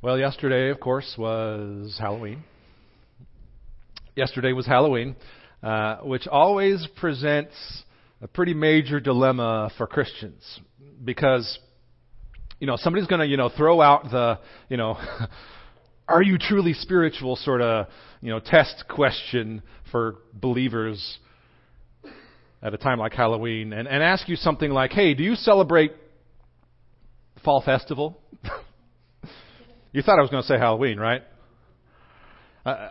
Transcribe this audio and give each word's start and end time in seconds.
Well, 0.00 0.16
yesterday, 0.16 0.70
of 0.70 0.78
course, 0.78 1.16
was 1.18 1.98
Halloween. 1.98 2.44
Yesterday 4.14 4.52
was 4.52 4.64
Halloween, 4.64 5.16
uh, 5.60 5.96
which 5.96 6.28
always 6.28 6.86
presents 7.00 7.56
a 8.22 8.28
pretty 8.28 8.54
major 8.54 9.00
dilemma 9.00 9.72
for 9.76 9.88
Christians 9.88 10.60
because, 11.04 11.58
you 12.60 12.68
know, 12.68 12.76
somebody's 12.76 13.08
going 13.08 13.22
to, 13.22 13.26
you 13.26 13.36
know, 13.36 13.48
throw 13.48 13.80
out 13.80 14.04
the, 14.04 14.38
you 14.68 14.76
know, 14.76 14.96
are 16.08 16.22
you 16.22 16.38
truly 16.38 16.74
spiritual 16.74 17.34
sort 17.34 17.60
of, 17.60 17.88
you 18.20 18.30
know, 18.30 18.38
test 18.38 18.84
question 18.88 19.64
for 19.90 20.18
believers 20.32 21.18
at 22.62 22.72
a 22.72 22.78
time 22.78 23.00
like 23.00 23.14
Halloween 23.14 23.72
and, 23.72 23.88
and 23.88 24.00
ask 24.00 24.28
you 24.28 24.36
something 24.36 24.70
like, 24.70 24.92
hey, 24.92 25.14
do 25.14 25.24
you 25.24 25.34
celebrate 25.34 25.90
fall 27.42 27.60
festival? 27.62 28.20
you 29.92 30.02
thought 30.02 30.18
I 30.18 30.22
was 30.22 30.30
going 30.30 30.42
to 30.42 30.46
say 30.48 30.58
Halloween, 30.58 30.98
right? 30.98 31.22
Uh, 32.64 32.90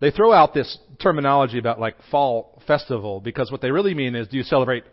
they 0.00 0.10
throw 0.10 0.32
out 0.32 0.54
this 0.54 0.78
terminology 1.00 1.58
about 1.58 1.80
like 1.80 1.96
fall 2.10 2.60
festival 2.66 3.20
because 3.20 3.50
what 3.50 3.60
they 3.60 3.70
really 3.70 3.94
mean 3.94 4.14
is 4.14 4.28
do 4.28 4.36
you 4.36 4.42
celebrate 4.42 4.84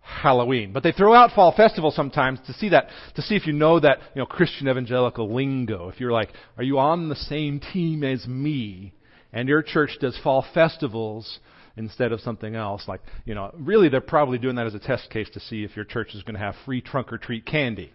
Halloween? 0.00 0.72
But 0.72 0.82
they 0.82 0.92
throw 0.92 1.14
out 1.14 1.32
fall 1.32 1.54
festival 1.56 1.90
sometimes 1.90 2.40
to 2.46 2.52
see 2.54 2.70
that 2.70 2.88
to 3.14 3.22
see 3.22 3.36
if 3.36 3.46
you 3.46 3.52
know 3.52 3.78
that 3.80 3.98
you 4.14 4.20
know 4.20 4.26
Christian 4.26 4.68
evangelical 4.68 5.32
lingo. 5.32 5.88
If 5.88 6.00
you're 6.00 6.12
like, 6.12 6.30
are 6.56 6.64
you 6.64 6.78
on 6.78 7.08
the 7.08 7.16
same 7.16 7.60
team 7.60 8.02
as 8.04 8.26
me? 8.26 8.92
And 9.32 9.48
your 9.48 9.62
church 9.62 9.90
does 10.00 10.18
fall 10.24 10.44
festivals 10.52 11.38
instead 11.76 12.10
of 12.12 12.20
something 12.20 12.56
else. 12.56 12.82
Like, 12.88 13.00
you 13.24 13.34
know, 13.34 13.54
really 13.56 13.88
they're 13.88 14.00
probably 14.00 14.38
doing 14.38 14.56
that 14.56 14.66
as 14.66 14.74
a 14.74 14.80
test 14.80 15.08
case 15.10 15.30
to 15.34 15.40
see 15.40 15.62
if 15.62 15.76
your 15.76 15.84
church 15.84 16.14
is 16.14 16.22
going 16.22 16.34
to 16.34 16.40
have 16.40 16.56
free 16.64 16.80
trunk 16.80 17.12
or 17.12 17.18
treat 17.18 17.46
candy. 17.46 17.92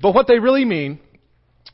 But 0.00 0.14
what 0.14 0.26
they 0.26 0.38
really 0.38 0.64
mean 0.64 1.00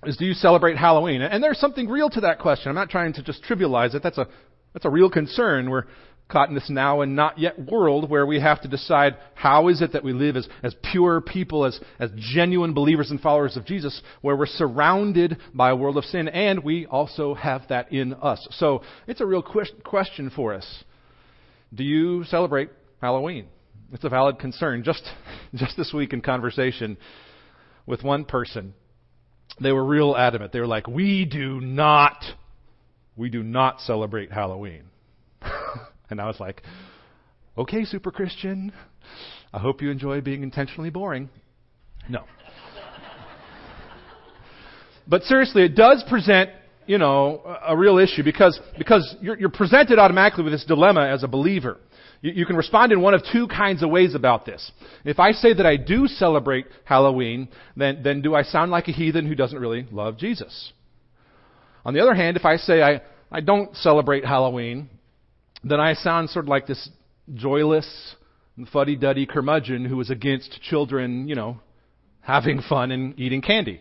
is 0.04 0.16
do 0.16 0.24
you 0.24 0.34
celebrate 0.34 0.76
Halloween? 0.76 1.22
And 1.22 1.42
there's 1.42 1.58
something 1.58 1.88
real 1.88 2.10
to 2.10 2.20
that 2.22 2.38
question. 2.38 2.68
I'm 2.68 2.74
not 2.74 2.90
trying 2.90 3.12
to 3.14 3.22
just 3.22 3.42
trivialize 3.44 3.94
it. 3.94 4.02
That's 4.02 4.18
a, 4.18 4.26
that's 4.72 4.84
a 4.84 4.90
real 4.90 5.10
concern. 5.10 5.70
We're 5.70 5.84
caught 6.28 6.48
in 6.48 6.54
this 6.54 6.70
now 6.70 7.02
and 7.02 7.14
not 7.14 7.38
yet 7.38 7.58
world 7.58 8.08
where 8.08 8.24
we 8.24 8.40
have 8.40 8.60
to 8.62 8.68
decide 8.68 9.16
how 9.34 9.68
is 9.68 9.82
it 9.82 9.92
that 9.92 10.02
we 10.02 10.12
live 10.12 10.36
as, 10.36 10.48
as 10.62 10.74
pure 10.90 11.20
people, 11.20 11.66
as, 11.66 11.78
as 11.98 12.10
genuine 12.16 12.72
believers 12.72 13.10
and 13.10 13.20
followers 13.20 13.56
of 13.56 13.66
Jesus, 13.66 14.00
where 14.22 14.34
we're 14.34 14.46
surrounded 14.46 15.36
by 15.52 15.70
a 15.70 15.76
world 15.76 15.98
of 15.98 16.04
sin, 16.04 16.28
and 16.28 16.64
we 16.64 16.86
also 16.86 17.34
have 17.34 17.62
that 17.68 17.92
in 17.92 18.14
us. 18.14 18.46
So 18.52 18.82
it's 19.06 19.20
a 19.20 19.26
real 19.26 19.42
question 19.42 20.30
for 20.34 20.54
us. 20.54 20.84
Do 21.74 21.84
you 21.84 22.24
celebrate 22.24 22.70
Halloween? 23.00 23.46
It's 23.92 24.04
a 24.04 24.08
valid 24.08 24.38
concern. 24.38 24.84
Just, 24.84 25.02
just 25.54 25.76
this 25.76 25.92
week 25.92 26.14
in 26.14 26.22
conversation 26.22 26.96
with 27.86 28.02
one 28.02 28.24
person, 28.24 28.74
they 29.60 29.72
were 29.72 29.84
real 29.84 30.16
adamant. 30.16 30.52
They 30.52 30.60
were 30.60 30.66
like, 30.66 30.86
"We 30.86 31.24
do 31.24 31.60
not, 31.60 32.24
we 33.16 33.28
do 33.28 33.42
not 33.42 33.80
celebrate 33.80 34.32
Halloween." 34.32 34.84
and 36.10 36.20
I 36.20 36.26
was 36.26 36.40
like, 36.40 36.62
"Okay, 37.56 37.84
super 37.84 38.10
Christian. 38.10 38.72
I 39.52 39.58
hope 39.58 39.82
you 39.82 39.90
enjoy 39.90 40.20
being 40.20 40.42
intentionally 40.42 40.90
boring." 40.90 41.28
No. 42.08 42.24
but 45.06 45.22
seriously, 45.24 45.62
it 45.62 45.74
does 45.74 46.04
present, 46.08 46.50
you 46.86 46.98
know, 46.98 47.42
a, 47.64 47.76
real 47.76 47.98
issue 47.98 48.22
because 48.22 48.58
because 48.78 49.16
you're, 49.20 49.38
you're 49.38 49.50
presented 49.50 49.98
automatically 49.98 50.44
with 50.44 50.52
this 50.52 50.64
dilemma 50.64 51.06
as 51.08 51.22
a 51.22 51.28
believer. 51.28 51.78
You, 52.22 52.32
you 52.32 52.46
can 52.46 52.56
respond 52.56 52.92
in 52.92 53.02
one 53.02 53.12
of 53.12 53.22
two 53.30 53.46
kinds 53.48 53.82
of 53.82 53.90
ways 53.90 54.14
about 54.14 54.46
this. 54.46 54.72
If 55.04 55.18
I 55.18 55.32
say 55.32 55.52
that 55.52 55.66
I 55.66 55.76
do 55.76 56.06
celebrate 56.06 56.66
Halloween, 56.84 57.48
then, 57.76 58.02
then 58.02 58.22
do 58.22 58.34
I 58.34 58.42
sound 58.42 58.70
like 58.70 58.88
a 58.88 58.92
heathen 58.92 59.26
who 59.26 59.34
doesn't 59.34 59.58
really 59.58 59.86
love 59.90 60.16
Jesus? 60.16 60.72
On 61.84 61.92
the 61.92 62.00
other 62.00 62.14
hand, 62.14 62.36
if 62.36 62.44
I 62.44 62.56
say 62.56 62.80
I, 62.80 63.02
I 63.30 63.40
don't 63.40 63.76
celebrate 63.76 64.24
Halloween, 64.24 64.88
then 65.64 65.80
I 65.80 65.94
sound 65.94 66.30
sort 66.30 66.46
of 66.46 66.48
like 66.48 66.66
this 66.66 66.88
joyless, 67.34 68.14
fuddy-duddy 68.72 69.26
curmudgeon 69.26 69.84
who 69.84 70.00
is 70.00 70.10
against 70.10 70.60
children, 70.62 71.28
you 71.28 71.34
know, 71.34 71.58
having 72.20 72.62
fun 72.62 72.90
and 72.92 73.18
eating 73.18 73.42
candy. 73.42 73.80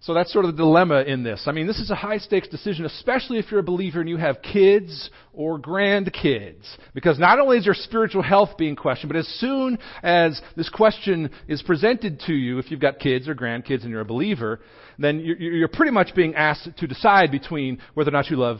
So 0.00 0.14
that's 0.14 0.32
sort 0.32 0.44
of 0.44 0.52
the 0.52 0.62
dilemma 0.62 1.02
in 1.02 1.22
this. 1.22 1.44
I 1.46 1.52
mean, 1.52 1.66
this 1.66 1.78
is 1.78 1.90
a 1.90 1.94
high 1.94 2.18
stakes 2.18 2.48
decision, 2.48 2.84
especially 2.84 3.38
if 3.38 3.50
you're 3.50 3.60
a 3.60 3.64
believer 3.64 4.00
and 4.00 4.08
you 4.08 4.18
have 4.18 4.42
kids 4.42 5.10
or 5.32 5.58
grandkids. 5.58 6.64
Because 6.94 7.18
not 7.18 7.40
only 7.40 7.58
is 7.58 7.64
your 7.64 7.74
spiritual 7.74 8.22
health 8.22 8.56
being 8.58 8.76
questioned, 8.76 9.10
but 9.10 9.18
as 9.18 9.26
soon 9.40 9.78
as 10.02 10.40
this 10.54 10.68
question 10.68 11.30
is 11.48 11.62
presented 11.62 12.20
to 12.26 12.34
you, 12.34 12.58
if 12.58 12.70
you've 12.70 12.80
got 12.80 12.98
kids 12.98 13.26
or 13.26 13.34
grandkids 13.34 13.82
and 13.82 13.90
you're 13.90 14.02
a 14.02 14.04
believer, 14.04 14.60
then 14.98 15.20
you're 15.20 15.68
pretty 15.68 15.92
much 15.92 16.14
being 16.14 16.34
asked 16.34 16.68
to 16.76 16.86
decide 16.86 17.30
between 17.30 17.78
whether 17.94 18.10
or 18.10 18.12
not 18.12 18.30
you 18.30 18.36
love 18.36 18.58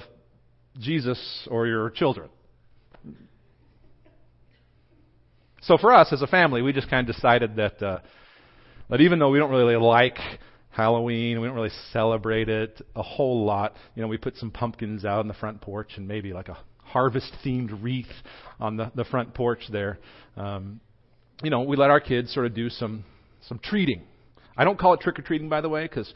Jesus 0.78 1.46
or 1.50 1.66
your 1.66 1.90
children. 1.90 2.28
So 5.62 5.76
for 5.78 5.92
us 5.92 6.12
as 6.12 6.22
a 6.22 6.26
family, 6.26 6.62
we 6.62 6.72
just 6.72 6.88
kind 6.88 7.08
of 7.08 7.14
decided 7.14 7.56
that, 7.56 7.82
uh, 7.82 7.98
that 8.88 9.00
even 9.00 9.18
though 9.18 9.30
we 9.30 9.38
don't 9.38 9.50
really 9.50 9.76
like 9.76 10.18
Halloween. 10.76 11.40
We 11.40 11.46
don't 11.46 11.56
really 11.56 11.70
celebrate 11.90 12.50
it 12.50 12.82
a 12.94 13.02
whole 13.02 13.46
lot. 13.46 13.74
You 13.94 14.02
know, 14.02 14.08
we 14.08 14.18
put 14.18 14.36
some 14.36 14.50
pumpkins 14.50 15.06
out 15.06 15.20
on 15.20 15.28
the 15.28 15.34
front 15.34 15.62
porch 15.62 15.92
and 15.96 16.06
maybe 16.06 16.34
like 16.34 16.48
a 16.48 16.58
harvest 16.82 17.32
themed 17.44 17.82
wreath 17.82 18.12
on 18.60 18.76
the, 18.76 18.92
the 18.94 19.04
front 19.04 19.32
porch 19.32 19.60
there. 19.72 19.98
Um, 20.36 20.80
you 21.42 21.48
know, 21.48 21.62
we 21.62 21.76
let 21.76 21.90
our 21.90 22.00
kids 22.00 22.32
sort 22.32 22.44
of 22.44 22.54
do 22.54 22.68
some 22.68 23.04
some 23.48 23.58
treating. 23.58 24.02
I 24.56 24.64
don't 24.64 24.78
call 24.78 24.92
it 24.92 25.00
trick 25.00 25.18
or 25.18 25.22
treating, 25.22 25.48
by 25.48 25.62
the 25.62 25.68
way, 25.68 25.84
because 25.84 26.12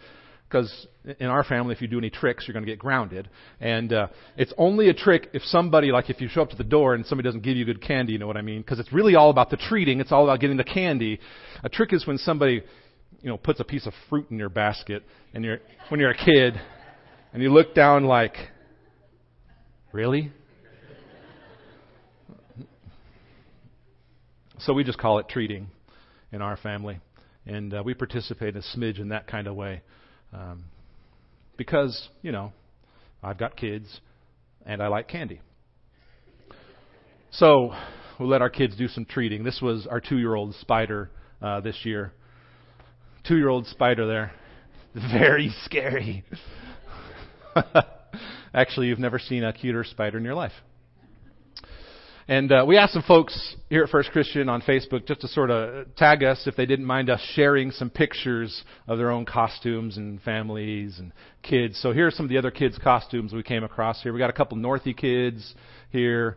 because 0.46 0.86
in 1.20 1.28
our 1.28 1.44
family, 1.44 1.74
if 1.74 1.80
you 1.80 1.86
do 1.88 1.96
any 1.96 2.10
tricks, 2.10 2.46
you're 2.46 2.52
going 2.52 2.64
to 2.64 2.70
get 2.70 2.78
grounded. 2.78 3.30
And 3.60 3.92
uh, 3.92 4.08
it's 4.36 4.52
only 4.58 4.88
a 4.88 4.94
trick 4.94 5.28
if 5.32 5.42
somebody, 5.44 5.92
like 5.92 6.10
if 6.10 6.20
you 6.20 6.28
show 6.28 6.42
up 6.42 6.50
to 6.50 6.56
the 6.56 6.64
door 6.64 6.94
and 6.94 7.06
somebody 7.06 7.28
doesn't 7.28 7.42
give 7.42 7.56
you 7.56 7.64
good 7.64 7.80
candy, 7.80 8.14
you 8.14 8.18
know 8.18 8.26
what 8.26 8.36
I 8.36 8.42
mean? 8.42 8.60
Because 8.60 8.80
it's 8.80 8.92
really 8.92 9.14
all 9.14 9.30
about 9.30 9.50
the 9.50 9.56
treating. 9.56 10.00
It's 10.00 10.10
all 10.10 10.24
about 10.24 10.40
getting 10.40 10.56
the 10.56 10.64
candy. 10.64 11.20
A 11.62 11.68
trick 11.68 11.92
is 11.92 12.04
when 12.04 12.18
somebody 12.18 12.62
you 13.22 13.28
know, 13.28 13.36
puts 13.36 13.60
a 13.60 13.64
piece 13.64 13.86
of 13.86 13.92
fruit 14.08 14.26
in 14.30 14.38
your 14.38 14.48
basket 14.48 15.02
and 15.34 15.44
you're, 15.44 15.58
when 15.88 16.00
you're 16.00 16.10
a 16.10 16.16
kid 16.16 16.60
and 17.32 17.42
you 17.42 17.52
look 17.52 17.74
down 17.74 18.04
like, 18.04 18.34
really? 19.92 20.32
So 24.58 24.72
we 24.72 24.84
just 24.84 24.98
call 24.98 25.18
it 25.18 25.28
treating 25.28 25.68
in 26.32 26.42
our 26.42 26.56
family. 26.56 27.00
And 27.46 27.72
uh, 27.72 27.82
we 27.84 27.94
participate 27.94 28.56
a 28.56 28.60
smidge 28.76 29.00
in 29.00 29.08
that 29.08 29.26
kind 29.26 29.46
of 29.46 29.54
way. 29.54 29.82
Um, 30.32 30.64
because, 31.56 32.08
you 32.22 32.32
know, 32.32 32.52
I've 33.22 33.38
got 33.38 33.56
kids 33.56 34.00
and 34.64 34.82
I 34.82 34.88
like 34.88 35.08
candy. 35.08 35.40
So 37.32 37.74
we 38.18 38.26
let 38.26 38.42
our 38.42 38.50
kids 38.50 38.76
do 38.76 38.88
some 38.88 39.04
treating. 39.04 39.44
This 39.44 39.60
was 39.62 39.86
our 39.86 40.00
two 40.00 40.18
year 40.18 40.34
old 40.34 40.54
spider 40.56 41.10
uh, 41.40 41.60
this 41.60 41.76
year 41.84 42.12
two 43.26 43.36
year 43.36 43.48
old 43.48 43.66
spider 43.66 44.06
there. 44.06 44.32
Very 44.94 45.52
scary. 45.64 46.24
Actually, 48.54 48.88
you've 48.88 48.98
never 48.98 49.18
seen 49.18 49.44
a 49.44 49.52
cuter 49.52 49.84
spider 49.84 50.18
in 50.18 50.24
your 50.24 50.34
life. 50.34 50.52
And 52.30 52.52
uh, 52.52 52.64
we 52.64 52.76
asked 52.76 52.92
some 52.92 53.02
folks 53.02 53.56
here 53.68 53.82
at 53.82 53.90
First 53.90 54.10
Christian 54.12 54.48
on 54.48 54.62
Facebook 54.62 55.04
just 55.04 55.22
to 55.22 55.28
sort 55.28 55.50
of 55.50 55.92
tag 55.96 56.22
us 56.22 56.46
if 56.46 56.54
they 56.54 56.64
didn't 56.64 56.84
mind 56.84 57.10
us 57.10 57.20
sharing 57.34 57.72
some 57.72 57.90
pictures 57.90 58.62
of 58.86 58.98
their 58.98 59.10
own 59.10 59.24
costumes 59.24 59.96
and 59.96 60.22
families 60.22 61.00
and 61.00 61.12
kids. 61.42 61.80
So 61.82 61.92
here 61.92 62.06
are 62.06 62.10
some 62.12 62.26
of 62.26 62.30
the 62.30 62.38
other 62.38 62.52
kids' 62.52 62.78
costumes 62.78 63.32
we 63.32 63.42
came 63.42 63.64
across 63.64 64.00
here. 64.02 64.12
We 64.12 64.20
got 64.20 64.30
a 64.30 64.34
couple 64.34 64.56
Northy 64.58 64.96
kids 64.96 65.54
here. 65.90 66.36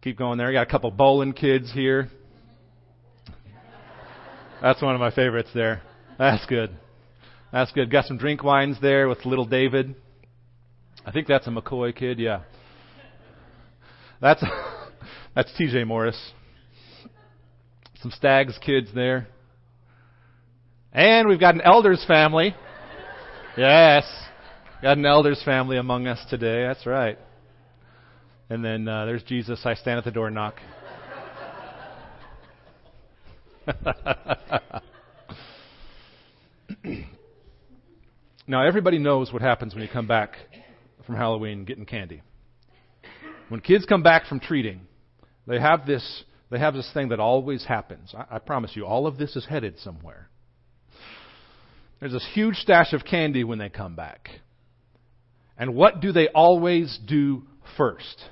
Keep 0.00 0.16
going 0.16 0.38
there. 0.38 0.46
We 0.46 0.54
got 0.54 0.66
a 0.66 0.70
couple 0.70 0.90
Bolin 0.90 1.36
kids 1.36 1.70
here. 1.74 2.08
That's 4.64 4.80
one 4.80 4.94
of 4.94 5.00
my 5.00 5.10
favorites 5.10 5.50
there. 5.54 5.82
That's 6.18 6.46
good. 6.46 6.70
That's 7.52 7.70
good. 7.72 7.90
Got 7.90 8.06
some 8.06 8.16
drink 8.16 8.42
wines 8.42 8.78
there 8.80 9.10
with 9.10 9.26
little 9.26 9.44
David. 9.44 9.94
I 11.04 11.12
think 11.12 11.26
that's 11.26 11.46
a 11.46 11.50
McCoy 11.50 11.94
kid, 11.94 12.18
yeah. 12.18 12.44
That's 14.22 14.42
that's 15.34 15.52
TJ 15.60 15.86
Morris. 15.86 16.18
Some 18.00 18.10
Stags 18.12 18.58
kids 18.64 18.88
there. 18.94 19.28
And 20.94 21.28
we've 21.28 21.38
got 21.38 21.54
an 21.54 21.60
elders 21.60 22.02
family. 22.08 22.54
Yes. 23.58 24.06
Got 24.80 24.96
an 24.96 25.04
elders 25.04 25.42
family 25.44 25.76
among 25.76 26.06
us 26.06 26.24
today. 26.30 26.62
That's 26.62 26.86
right. 26.86 27.18
And 28.48 28.64
then 28.64 28.88
uh, 28.88 29.04
there's 29.04 29.24
Jesus. 29.24 29.60
I 29.66 29.74
stand 29.74 29.98
at 29.98 30.04
the 30.04 30.10
door 30.10 30.28
and 30.28 30.34
knock. 30.34 30.54
now, 38.46 38.66
everybody 38.66 38.98
knows 38.98 39.32
what 39.32 39.42
happens 39.42 39.74
when 39.74 39.82
you 39.82 39.88
come 39.92 40.06
back 40.06 40.34
from 41.06 41.16
Halloween 41.16 41.64
getting 41.64 41.86
candy. 41.86 42.22
When 43.48 43.60
kids 43.60 43.86
come 43.86 44.02
back 44.02 44.26
from 44.26 44.40
treating, 44.40 44.80
they 45.46 45.60
have 45.60 45.86
this 45.86 46.24
they 46.50 46.58
have 46.58 46.74
this 46.74 46.90
thing 46.92 47.08
that 47.08 47.20
always 47.20 47.64
happens. 47.64 48.14
I, 48.16 48.36
I 48.36 48.38
promise 48.38 48.72
you, 48.74 48.86
all 48.86 49.06
of 49.06 49.18
this 49.18 49.34
is 49.34 49.46
headed 49.46 49.78
somewhere. 49.78 50.28
There's 52.00 52.12
this 52.12 52.26
huge 52.32 52.56
stash 52.56 52.92
of 52.92 53.04
candy 53.04 53.44
when 53.44 53.58
they 53.58 53.68
come 53.68 53.96
back. 53.96 54.28
And 55.56 55.74
what 55.74 56.00
do 56.00 56.12
they 56.12 56.28
always 56.28 56.98
do 57.06 57.44
first? 57.76 58.24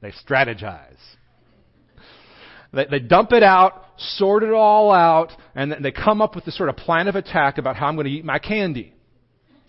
They 0.00 0.12
strategize. 0.12 0.96
They, 2.74 2.86
they 2.90 2.98
dump 2.98 3.32
it 3.32 3.42
out, 3.42 3.84
sort 3.96 4.42
it 4.42 4.52
all 4.52 4.92
out, 4.92 5.30
and 5.54 5.70
then 5.70 5.82
they 5.82 5.92
come 5.92 6.20
up 6.20 6.34
with 6.34 6.44
this 6.44 6.56
sort 6.56 6.68
of 6.68 6.76
plan 6.76 7.08
of 7.08 7.16
attack 7.16 7.58
about 7.58 7.76
how 7.76 7.86
I'm 7.86 7.96
going 7.96 8.06
to 8.06 8.12
eat 8.12 8.24
my 8.24 8.38
candy. 8.38 8.92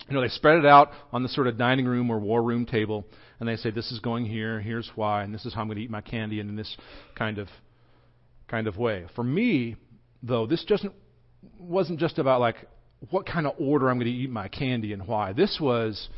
You 0.08 0.14
know, 0.14 0.20
they 0.20 0.28
spread 0.28 0.58
it 0.58 0.66
out 0.66 0.90
on 1.12 1.22
the 1.22 1.28
sort 1.28 1.46
of 1.46 1.58
dining 1.58 1.86
room 1.86 2.10
or 2.10 2.18
war 2.18 2.42
room 2.42 2.64
table, 2.66 3.04
and 3.40 3.48
they 3.48 3.56
say, 3.56 3.70
"This 3.70 3.90
is 3.90 3.98
going 3.98 4.24
here. 4.24 4.60
Here's 4.60 4.90
why, 4.94 5.24
and 5.24 5.34
this 5.34 5.44
is 5.44 5.54
how 5.54 5.62
I'm 5.62 5.66
going 5.66 5.78
to 5.78 5.82
eat 5.82 5.90
my 5.90 6.00
candy," 6.00 6.40
and 6.40 6.48
in 6.48 6.56
this 6.56 6.76
kind 7.16 7.38
of 7.38 7.48
kind 8.48 8.66
of 8.66 8.76
way. 8.76 9.06
For 9.16 9.24
me, 9.24 9.76
though, 10.22 10.46
this 10.46 10.64
doesn't 10.64 10.92
wasn't 11.58 11.98
just 11.98 12.18
about 12.18 12.40
like 12.40 12.56
what 13.10 13.26
kind 13.26 13.46
of 13.46 13.54
order 13.58 13.88
I'm 13.90 13.98
going 13.98 14.10
to 14.10 14.16
eat 14.16 14.30
my 14.30 14.48
candy 14.48 14.92
and 14.92 15.06
why. 15.06 15.32
This 15.32 15.58
was 15.60 16.08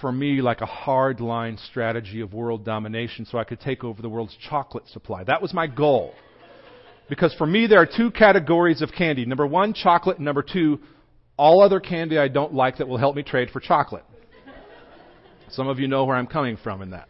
for 0.00 0.10
me 0.10 0.40
like 0.40 0.60
a 0.60 0.66
hard 0.66 1.20
line 1.20 1.58
strategy 1.70 2.20
of 2.20 2.34
world 2.34 2.64
domination 2.64 3.24
so 3.26 3.38
I 3.38 3.44
could 3.44 3.60
take 3.60 3.84
over 3.84 4.02
the 4.02 4.08
world's 4.08 4.36
chocolate 4.48 4.88
supply. 4.88 5.24
That 5.24 5.40
was 5.40 5.54
my 5.54 5.66
goal. 5.66 6.14
Because 7.08 7.34
for 7.34 7.46
me, 7.46 7.66
there 7.66 7.80
are 7.80 7.86
two 7.86 8.10
categories 8.10 8.82
of 8.82 8.90
candy. 8.92 9.26
Number 9.26 9.46
one, 9.46 9.74
chocolate. 9.74 10.18
Number 10.18 10.42
two, 10.42 10.80
all 11.36 11.62
other 11.62 11.80
candy 11.80 12.18
I 12.18 12.28
don't 12.28 12.54
like 12.54 12.78
that 12.78 12.88
will 12.88 12.96
help 12.96 13.16
me 13.16 13.22
trade 13.22 13.50
for 13.50 13.60
chocolate. 13.60 14.04
Some 15.50 15.68
of 15.68 15.78
you 15.78 15.86
know 15.86 16.04
where 16.04 16.16
I'm 16.16 16.26
coming 16.26 16.56
from 16.56 16.82
in 16.82 16.90
that. 16.90 17.08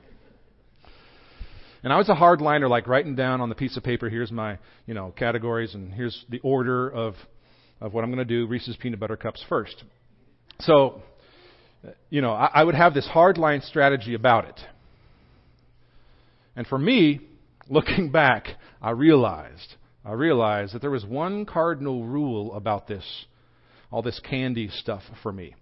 And 1.82 1.92
I 1.92 1.98
was 1.98 2.08
a 2.08 2.14
hardliner, 2.14 2.68
like 2.68 2.88
writing 2.88 3.14
down 3.14 3.40
on 3.40 3.50
the 3.50 3.54
piece 3.54 3.76
of 3.76 3.84
paper, 3.84 4.08
here's 4.08 4.32
my, 4.32 4.58
you 4.86 4.94
know, 4.94 5.12
categories 5.16 5.74
and 5.74 5.92
here's 5.92 6.24
the 6.30 6.40
order 6.40 6.88
of, 6.88 7.14
of 7.80 7.92
what 7.92 8.04
I'm 8.04 8.10
going 8.10 8.26
to 8.26 8.34
do. 8.34 8.46
Reese's 8.46 8.76
peanut 8.76 8.98
butter 8.98 9.18
cups 9.18 9.44
first. 9.48 9.84
So, 10.60 11.02
you 12.08 12.22
know, 12.22 12.32
I, 12.32 12.50
I 12.54 12.64
would 12.64 12.74
have 12.74 12.94
this 12.94 13.06
hardline 13.06 13.62
strategy 13.62 14.14
about 14.14 14.46
it. 14.46 14.58
And 16.56 16.66
for 16.66 16.78
me, 16.78 17.20
looking 17.68 18.10
back, 18.12 18.48
I 18.80 18.90
realized 18.90 19.74
I 20.04 20.12
realized 20.12 20.74
that 20.74 20.82
there 20.82 20.90
was 20.90 21.04
one 21.04 21.46
cardinal 21.46 22.04
rule 22.04 22.54
about 22.54 22.86
this, 22.86 23.24
all 23.90 24.02
this 24.02 24.20
candy 24.20 24.68
stuff 24.68 25.02
for 25.22 25.32
me. 25.32 25.54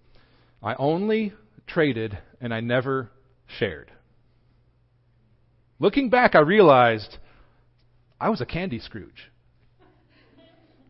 I 0.62 0.74
only 0.78 1.32
traded 1.66 2.18
and 2.40 2.52
I 2.52 2.60
never 2.60 3.10
shared. 3.58 3.92
Looking 5.78 6.10
back, 6.10 6.34
I 6.34 6.40
realized 6.40 7.18
I 8.20 8.30
was 8.30 8.40
a 8.40 8.46
candy 8.46 8.80
Scrooge. 8.80 9.30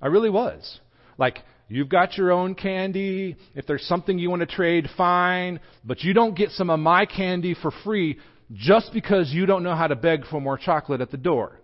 I 0.01 0.07
really 0.07 0.31
was. 0.31 0.81
Like, 1.19 1.39
you've 1.69 1.91
got 1.91 2.17
your 2.17 2.33
own 2.33 2.55
candy. 2.55 3.37
If 3.55 3.67
there's 3.67 3.85
something 3.85 4.19
you 4.19 4.31
want 4.31 4.41
to 4.41 4.47
trade, 4.47 4.89
fine. 4.97 5.61
But 5.85 6.03
you 6.03 6.15
don't 6.15 6.37
get 6.37 6.51
some 6.51 6.71
of 6.71 6.81
my 6.81 7.05
candy 7.05 7.55
for 7.55 7.71
free 7.85 8.19
just 8.53 8.93
because 8.95 9.31
you 9.31 9.45
don't 9.45 9.63
know 9.63 9.77
how 9.77 9.87
to 9.87 9.97
beg 9.97 10.27
for 10.27 10.41
more 10.41 10.59
chocolate 10.59 11.03
at 11.03 11.11
the 11.11 11.17
door 11.17 11.62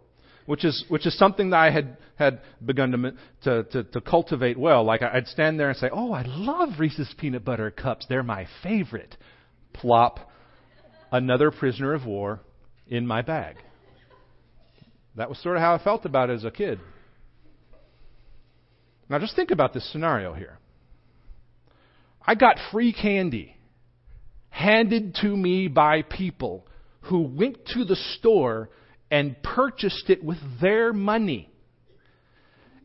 which 0.49 0.65
is 0.65 0.83
which 0.89 1.05
is 1.05 1.17
something 1.19 1.51
that 1.51 1.59
I 1.59 1.71
had 1.71 1.99
had 2.17 2.41
begun 2.65 2.91
to 2.93 3.13
to 3.43 3.65
to, 3.65 3.85
to 3.85 4.01
cultivate 4.01 4.59
well. 4.59 4.83
Like 4.83 5.03
I'd 5.03 5.27
stand 5.27 5.61
there 5.61 5.69
and 5.69 5.77
say, 5.77 5.91
"Oh, 5.93 6.11
I 6.11 6.23
love 6.27 6.79
Reese's 6.79 7.15
peanut 7.19 7.45
butter 7.45 7.71
cups. 7.71 8.07
They're 8.09 8.23
my 8.23 8.49
favorite." 8.63 9.15
Plop, 9.75 10.19
another 11.13 11.51
prisoner 11.51 11.93
of 11.93 12.07
war 12.07 12.41
in 12.89 13.07
my 13.07 13.21
bag. 13.21 13.57
That 15.17 15.29
was 15.29 15.39
sort 15.43 15.57
of 15.57 15.63
how 15.63 15.75
I 15.75 15.85
felt 15.85 16.07
about 16.07 16.31
it 16.31 16.33
as 16.33 16.45
a 16.45 16.51
kid. 16.51 16.81
Now 19.11 19.19
just 19.19 19.37
think 19.37 19.51
about 19.51 19.75
this 19.75 19.93
scenario 19.93 20.33
here. 20.33 20.59
I 22.27 22.35
got 22.35 22.57
free 22.73 22.95
candy 22.95 23.55
handed 24.49 25.15
to 25.21 25.29
me 25.29 25.69
by 25.69 26.03
people 26.03 26.67
who 27.03 27.21
went 27.21 27.67
to 27.75 27.85
the 27.85 27.97
store 28.17 28.71
and 29.11 29.41
purchased 29.43 30.11
it 30.11 30.23
with 30.23 30.39
their 30.61 30.93
money. 30.93 31.51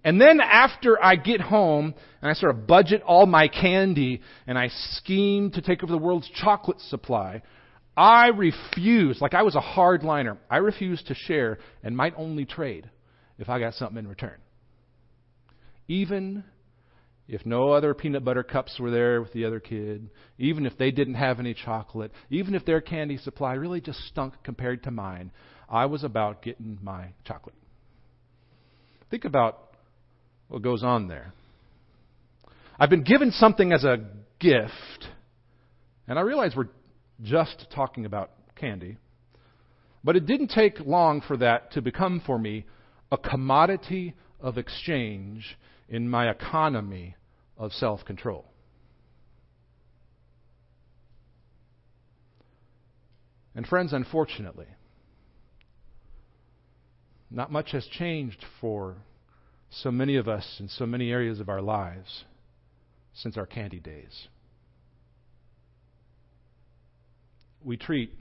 And 0.04 0.20
then 0.20 0.42
after 0.42 1.02
I 1.02 1.16
get 1.16 1.40
home 1.40 1.94
and 2.22 2.30
I 2.30 2.34
sort 2.34 2.54
of 2.54 2.68
budget 2.68 3.02
all 3.04 3.26
my 3.26 3.48
candy 3.48 4.22
and 4.46 4.58
I 4.58 4.68
scheme 4.68 5.52
to 5.52 5.62
take 5.62 5.84
over 5.84 5.92
the 5.92 5.98
world's 5.98 6.30
chocolate 6.30 6.82
supply, 6.82 7.42
I 7.96 8.28
refuse, 8.28 9.22
like 9.22 9.34
I 9.34 9.44
was 9.44 9.56
a 9.56 9.62
hardliner, 9.62 10.38
I 10.50 10.58
refuse 10.58 11.02
to 11.04 11.14
share 11.14 11.60
and 11.84 11.96
might 11.96 12.14
only 12.18 12.46
trade 12.46 12.90
if 13.38 13.50
I 13.50 13.60
got 13.60 13.76
something 13.76 13.98
in 13.98 14.08
return. 14.08 14.38
Even 15.88 16.44
if 17.28 17.46
no 17.46 17.72
other 17.72 17.94
peanut 17.94 18.26
butter 18.26 18.44
cups 18.44 18.78
were 18.80 18.92
there 18.92 19.22
with 19.22 19.32
the 19.34 19.46
other 19.46 19.60
kid, 19.60 20.10
even 20.38 20.66
if 20.66 20.78
they 20.78 20.92
didn't 20.92 21.14
have 21.16 21.40
any 21.40 21.54
chocolate, 21.54 22.12
even 22.30 22.54
if 22.54 22.66
their 22.66 22.82
candy 22.82 23.18
supply 23.18 23.54
really 23.54 23.80
just 23.80 24.00
stunk 24.08 24.34
compared 24.44 24.84
to 24.84 24.92
mine, 24.92 25.32
I 25.70 25.86
was 25.86 26.04
about 26.04 26.42
getting 26.42 26.78
my 26.82 27.08
chocolate. 27.26 27.56
Think 29.10 29.26
about 29.26 29.70
what 30.50 30.62
goes 30.62 30.84
on 30.84 31.08
there. 31.08 31.34
I've 32.78 32.90
been 32.90 33.04
given 33.04 33.32
something 33.32 33.72
as 33.72 33.84
a 33.84 33.98
gift, 34.40 35.08
and 36.08 36.20
I 36.20 36.24
realize 36.24 36.54
we're 36.56 36.70
just 37.24 37.68
talking 37.74 38.06
about 38.06 38.32
candy, 38.56 38.98
but 40.04 40.18
it 40.18 40.26
didn't 40.26 40.50
take 40.50 40.80
long 40.82 41.22
for 41.22 41.38
that 41.38 41.72
to 41.74 41.82
become 41.82 42.22
for 42.26 42.38
me 42.38 42.66
a 43.12 43.18
commodity 43.18 44.16
of 44.42 44.58
exchange 44.58 45.58
in 45.94 46.10
my 46.10 46.28
economy 46.28 47.16
of 47.56 47.72
self 47.72 48.04
control. 48.04 48.46
And, 53.56 53.68
friends, 53.68 53.94
unfortunately, 53.94 54.66
not 57.30 57.52
much 57.52 57.74
has 57.74 57.86
changed 57.86 58.44
for 58.60 58.96
so 59.70 59.92
many 59.92 60.16
of 60.16 60.28
us 60.28 60.58
in 60.60 60.68
so 60.68 60.88
many 60.88 61.12
areas 61.12 61.40
of 61.40 61.48
our 61.48 61.62
lives 61.62 62.24
since 63.14 63.38
our 63.38 63.46
candy 63.46 63.80
days. 63.80 64.28
We 67.64 67.78
treat 67.78 68.12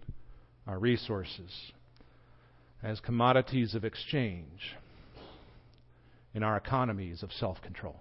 our 0.67 0.79
resources 0.79 1.73
as 2.83 3.01
commodities 3.01 3.75
of 3.75 3.83
exchange 3.83 4.77
in 6.35 6.43
our 6.43 6.57
economies 6.57 7.23
of 7.23 7.33
self 7.33 7.61
control. 7.63 7.97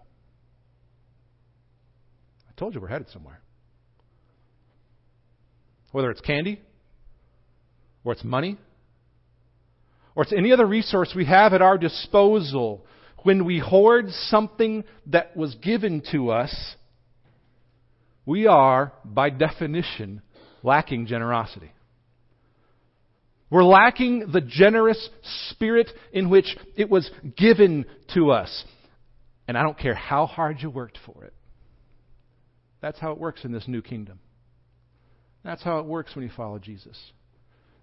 I 2.50 2.60
told 2.60 2.74
you 2.74 2.82
we're 2.82 2.88
headed 2.88 3.10
somewhere. 3.10 3.42
Whether 5.92 6.10
it's 6.12 6.22
candy, 6.22 6.62
or 8.04 8.14
it's 8.14 8.24
money, 8.24 8.58
or 10.16 10.24
it's 10.24 10.34
any 10.34 10.52
other 10.52 10.66
resource 10.66 11.14
we 11.16 11.26
have 11.26 11.54
at 11.54 11.62
our 11.62 11.78
disposal, 11.78 12.86
when 13.24 13.46
we 13.46 13.60
hoard 13.60 14.10
something 14.10 14.84
that 15.08 15.36
was 15.36 15.56
given 15.56 16.02
to 16.12 16.32
us, 16.32 16.76
we 18.26 18.48
are, 18.48 18.94
by 19.04 19.30
definition, 19.30 20.22
lacking 20.64 21.08
generosity. 21.08 21.72
We're 23.52 23.66
lacking 23.66 24.32
the 24.32 24.42
generous 24.42 25.10
spirit 25.50 25.90
in 26.14 26.30
which 26.30 26.58
it 26.76 26.90
was 26.90 27.12
given 27.38 27.86
to 28.16 28.32
us. 28.32 28.64
And 29.48 29.58
I 29.58 29.62
don't 29.62 29.78
care 29.78 29.94
how 29.94 30.26
hard 30.26 30.62
you 30.62 30.70
worked 30.70 30.98
for 31.06 31.26
it. 31.26 31.34
That's 32.80 32.98
how 32.98 33.12
it 33.12 33.20
works 33.20 33.44
in 33.44 33.52
this 33.52 33.68
new 33.68 33.82
kingdom. 33.82 34.20
That's 35.44 35.62
how 35.62 35.80
it 35.80 35.86
works 35.86 36.16
when 36.16 36.24
you 36.24 36.32
follow 36.36 36.60
Jesus. 36.60 36.98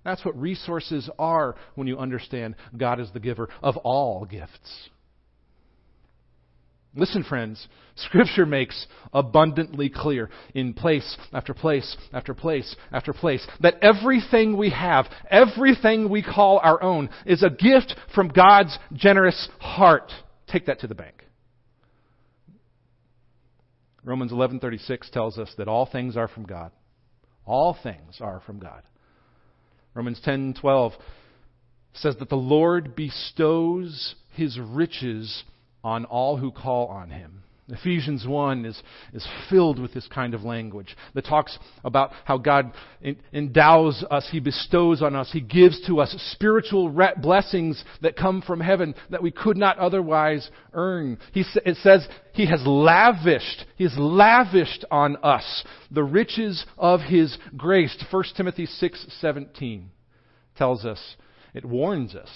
That's 0.04 0.24
what 0.24 0.40
resources 0.40 1.10
are 1.18 1.56
when 1.74 1.86
you 1.86 1.98
understand 1.98 2.54
God 2.76 2.98
is 2.98 3.10
the 3.12 3.20
giver 3.20 3.50
of 3.62 3.76
all 3.76 4.24
gifts. 4.24 4.88
Listen, 6.98 7.22
friends, 7.22 7.68
Scripture 7.94 8.44
makes 8.44 8.86
abundantly 9.12 9.88
clear 9.88 10.28
in 10.52 10.74
place 10.74 11.16
after 11.32 11.54
place 11.54 11.96
after 12.12 12.34
place 12.34 12.74
after 12.92 13.12
place 13.12 13.46
that 13.60 13.76
everything 13.82 14.56
we 14.56 14.70
have, 14.70 15.06
everything 15.30 16.10
we 16.10 16.22
call 16.22 16.58
our 16.58 16.82
own, 16.82 17.08
is 17.24 17.44
a 17.44 17.50
gift 17.50 17.94
from 18.14 18.28
God's 18.28 18.76
generous 18.92 19.48
heart. 19.60 20.10
Take 20.48 20.66
that 20.66 20.80
to 20.80 20.88
the 20.88 20.94
bank. 20.96 21.24
Romans 24.04 24.32
11:36 24.32 25.10
tells 25.10 25.38
us 25.38 25.54
that 25.56 25.68
all 25.68 25.86
things 25.86 26.16
are 26.16 26.28
from 26.28 26.46
God. 26.46 26.72
All 27.46 27.74
things 27.80 28.20
are 28.20 28.40
from 28.40 28.58
God. 28.58 28.82
Romans 29.94 30.20
10:12 30.20 30.94
says 31.92 32.16
that 32.16 32.28
the 32.28 32.36
Lord 32.36 32.96
bestows 32.96 34.16
his 34.32 34.58
riches 34.58 35.44
on 35.88 36.04
all 36.04 36.36
who 36.36 36.52
call 36.52 36.86
on 36.88 37.08
him. 37.10 37.42
Ephesians 37.70 38.26
1 38.26 38.64
is, 38.64 38.82
is 39.12 39.26
filled 39.50 39.78
with 39.78 39.92
this 39.92 40.06
kind 40.08 40.32
of 40.32 40.42
language 40.42 40.96
that 41.14 41.26
talks 41.26 41.58
about 41.84 42.12
how 42.24 42.38
God 42.38 42.72
endows 43.32 44.02
us, 44.10 44.26
He 44.30 44.40
bestows 44.40 45.02
on 45.02 45.14
us, 45.14 45.30
He 45.32 45.42
gives 45.42 45.86
to 45.86 46.00
us 46.00 46.14
spiritual 46.32 46.94
blessings 47.20 47.84
that 48.00 48.16
come 48.16 48.40
from 48.40 48.60
heaven 48.60 48.94
that 49.10 49.22
we 49.22 49.30
could 49.30 49.58
not 49.58 49.78
otherwise 49.78 50.48
earn. 50.72 51.18
He, 51.32 51.44
it 51.66 51.76
says 51.82 52.08
He 52.32 52.46
has 52.46 52.62
lavished, 52.64 53.66
He 53.76 53.84
has 53.84 53.94
lavished 53.98 54.86
on 54.90 55.16
us 55.22 55.64
the 55.90 56.04
riches 56.04 56.64
of 56.78 57.00
His 57.00 57.36
grace. 57.54 57.94
1 58.10 58.24
Timothy 58.34 58.66
6:17 58.66 59.84
tells 60.56 60.86
us, 60.86 61.16
it 61.52 61.66
warns 61.66 62.14
us 62.14 62.30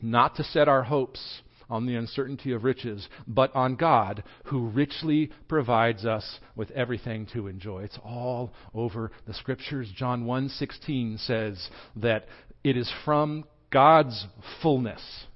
not 0.00 0.34
to 0.34 0.42
set 0.42 0.68
our 0.68 0.82
hopes 0.82 1.41
on 1.72 1.86
the 1.86 1.94
uncertainty 1.94 2.52
of 2.52 2.64
riches, 2.64 3.08
but 3.26 3.50
on 3.56 3.76
God 3.76 4.22
who 4.44 4.68
richly 4.68 5.30
provides 5.48 6.04
us 6.04 6.38
with 6.54 6.70
everything 6.72 7.26
to 7.32 7.46
enjoy. 7.48 7.84
It's 7.84 7.98
all 8.04 8.52
over 8.74 9.10
the 9.26 9.32
scriptures. 9.32 9.90
John 9.96 10.26
1:16 10.26 11.16
says 11.18 11.70
that 11.96 12.26
it 12.62 12.76
is 12.76 12.92
from 13.06 13.44
God's 13.70 14.26
fullness 14.60 15.26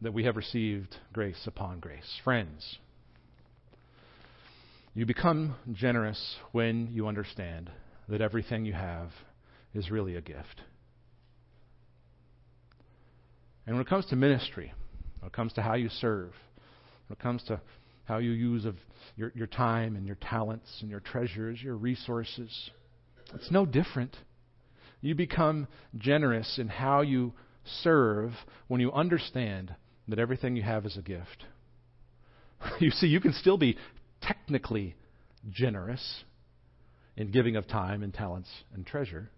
that 0.00 0.14
we 0.14 0.24
have 0.24 0.36
received 0.36 0.96
grace 1.12 1.44
upon 1.48 1.80
grace. 1.80 2.20
Friends, 2.22 2.78
you 4.94 5.06
become 5.06 5.56
generous 5.72 6.36
when 6.52 6.88
you 6.92 7.08
understand 7.08 7.68
that 8.08 8.20
everything 8.20 8.64
you 8.64 8.74
have 8.74 9.10
is 9.74 9.90
really 9.90 10.14
a 10.14 10.20
gift. 10.20 10.60
And 13.66 13.76
when 13.76 13.84
it 13.84 13.88
comes 13.88 14.06
to 14.06 14.16
ministry, 14.16 14.72
when 15.20 15.28
it 15.28 15.32
comes 15.32 15.52
to 15.54 15.62
how 15.62 15.74
you 15.74 15.88
serve, 15.88 16.32
when 17.06 17.16
it 17.18 17.22
comes 17.22 17.42
to 17.44 17.60
how 18.04 18.18
you 18.18 18.30
use 18.30 18.64
of 18.64 18.76
your, 19.16 19.32
your 19.34 19.46
time 19.46 19.96
and 19.96 20.06
your 20.06 20.16
talents 20.16 20.78
and 20.80 20.90
your 20.90 21.00
treasures, 21.00 21.62
your 21.62 21.76
resources, 21.76 22.70
it's 23.34 23.50
no 23.50 23.64
different. 23.64 24.16
You 25.00 25.14
become 25.14 25.68
generous 25.96 26.58
in 26.58 26.68
how 26.68 27.02
you 27.02 27.32
serve 27.82 28.32
when 28.68 28.80
you 28.80 28.92
understand 28.92 29.74
that 30.08 30.18
everything 30.18 30.56
you 30.56 30.62
have 30.62 30.84
is 30.86 30.96
a 30.96 31.02
gift. 31.02 31.44
You 32.78 32.90
see, 32.90 33.08
you 33.08 33.18
can 33.18 33.32
still 33.32 33.58
be 33.58 33.76
technically 34.20 34.94
generous 35.50 36.22
in 37.16 37.32
giving 37.32 37.56
of 37.56 37.66
time 37.66 38.04
and 38.04 38.14
talents 38.14 38.48
and 38.72 38.86
treasure 38.86 39.30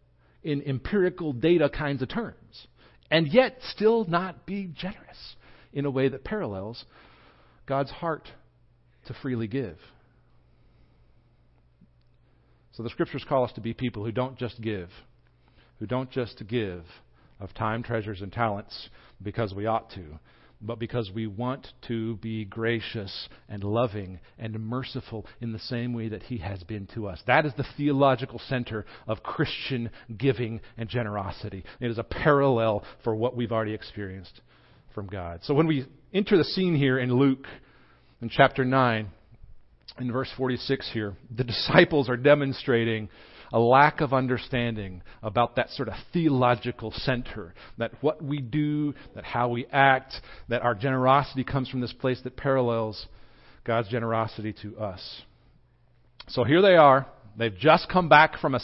in 0.43 0.63
empirical 0.63 1.33
data 1.33 1.71
kinds 1.71 2.03
of 2.03 2.09
terms 2.11 2.67
and 3.11 3.33
yet 3.33 3.59
still 3.71 4.05
not 4.05 4.47
be 4.47 4.71
generous 4.75 5.37
in 5.73 5.85
a 5.85 5.91
way 5.91 6.09
that 6.09 6.25
parallels 6.25 6.85
God's 7.67 7.91
heart 7.91 8.29
to 9.07 9.15
freely 9.15 9.47
give. 9.47 9.79
So 12.73 12.83
the 12.83 12.91
scriptures 12.91 13.25
call 13.29 13.45
us 13.45 13.53
to 13.53 13.61
be 13.61 13.73
people 13.73 14.05
who 14.05 14.13
don't 14.13 14.37
just 14.37 14.61
give, 14.61 14.89
who 15.79 15.87
don't 15.87 16.11
just 16.11 16.43
give 16.49 16.85
of 17.41 17.55
time, 17.55 17.83
treasures, 17.83 18.21
and 18.21 18.33
talents 18.33 18.89
because 19.23 19.55
we 19.55 19.67
ought 19.67 19.91
to, 19.91 20.19
but 20.65 20.79
because 20.79 21.11
we 21.15 21.27
want 21.27 21.67
to 21.89 22.17
be 22.17 22.45
gracious 22.45 23.29
and 23.49 23.63
loving 23.63 24.19
and 24.39 24.59
merciful 24.59 25.27
in 25.41 25.53
the 25.53 25.59
same 25.59 25.93
way 25.93 26.09
that 26.09 26.25
He 26.25 26.39
has 26.39 26.63
been 26.63 26.89
to 26.95 27.07
us. 27.07 27.21
That 27.27 27.45
is 27.45 27.53
the 27.57 27.67
theological 27.77 28.41
center 28.49 28.87
of 29.07 29.23
Christian 29.23 29.91
giving 30.17 30.61
and 30.77 30.89
generosity. 30.89 31.65
It 31.81 31.91
is 31.91 31.99
a 31.99 32.05
parallel 32.05 32.85
for 33.03 33.15
what 33.15 33.37
we've 33.37 33.53
already 33.53 33.75
experienced 33.75 34.41
from 34.95 35.07
God. 35.07 35.41
So 35.43 35.55
when 35.55 35.67
we 35.67 35.87
enter 36.13 36.39
the 36.39 36.45
scene 36.45 36.75
here 36.75 36.99
in 36.99 37.13
Luke, 37.13 37.47
in 38.23 38.31
chapter 38.31 38.65
9, 38.65 39.09
in 40.01 40.13
verse 40.13 40.31
46 40.37 40.91
here, 40.93 41.15
the 41.35 41.45
disciples 41.45 42.09
are 42.09 42.17
demonstrating 42.17 43.09
a 43.53 43.59
lack 43.59 44.01
of 44.01 44.13
understanding 44.13 45.03
about 45.23 45.57
that 45.57 45.71
sort 45.71 45.89
of 45.89 45.95
theological 46.13 46.93
center. 46.97 47.55
That 47.79 47.93
what 48.01 48.23
we 48.23 48.41
do, 48.41 48.95
that 49.15 49.25
how 49.25 49.49
we 49.49 49.67
act, 49.73 50.15
that 50.49 50.63
our 50.63 50.75
generosity 50.75 51.45
comes 51.45 51.69
from 51.69 51.81
this 51.81 51.93
place 51.93 52.21
that 52.25 52.37
parallels 52.37 53.07
God's 53.65 53.89
generosity 53.89 54.55
to 54.63 54.77
us. 54.79 55.23
So 56.29 56.45
here 56.45 56.63
they 56.63 56.77
are. 56.77 57.07
They've 57.37 57.57
just 57.57 57.89
come 57.89 58.09
back 58.09 58.39
from 58.39 58.55
a, 58.55 58.61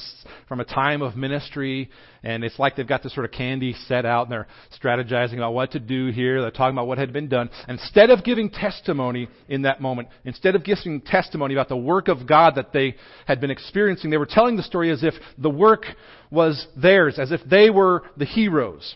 from 0.46 0.60
a 0.60 0.64
time 0.64 1.02
of 1.02 1.16
ministry, 1.16 1.90
and 2.22 2.44
it's 2.44 2.58
like 2.58 2.76
they've 2.76 2.86
got 2.86 3.02
this 3.02 3.12
sort 3.14 3.24
of 3.24 3.32
candy 3.32 3.74
set 3.88 4.06
out, 4.06 4.24
and 4.24 4.32
they're 4.32 4.46
strategizing 4.80 5.34
about 5.34 5.54
what 5.54 5.72
to 5.72 5.80
do 5.80 6.08
here. 6.08 6.40
They're 6.40 6.52
talking 6.52 6.76
about 6.76 6.86
what 6.86 6.98
had 6.98 7.12
been 7.12 7.28
done. 7.28 7.50
Instead 7.68 8.10
of 8.10 8.22
giving 8.22 8.48
testimony 8.48 9.28
in 9.48 9.62
that 9.62 9.80
moment, 9.80 10.08
instead 10.24 10.54
of 10.54 10.64
giving 10.64 11.00
testimony 11.00 11.54
about 11.54 11.68
the 11.68 11.76
work 11.76 12.08
of 12.08 12.28
God 12.28 12.54
that 12.56 12.72
they 12.72 12.94
had 13.26 13.40
been 13.40 13.50
experiencing, 13.50 14.10
they 14.10 14.16
were 14.16 14.26
telling 14.26 14.56
the 14.56 14.62
story 14.62 14.90
as 14.90 15.02
if 15.02 15.14
the 15.36 15.50
work 15.50 15.84
was 16.30 16.66
theirs, 16.76 17.18
as 17.18 17.32
if 17.32 17.40
they 17.48 17.70
were 17.70 18.04
the 18.16 18.24
heroes. 18.24 18.94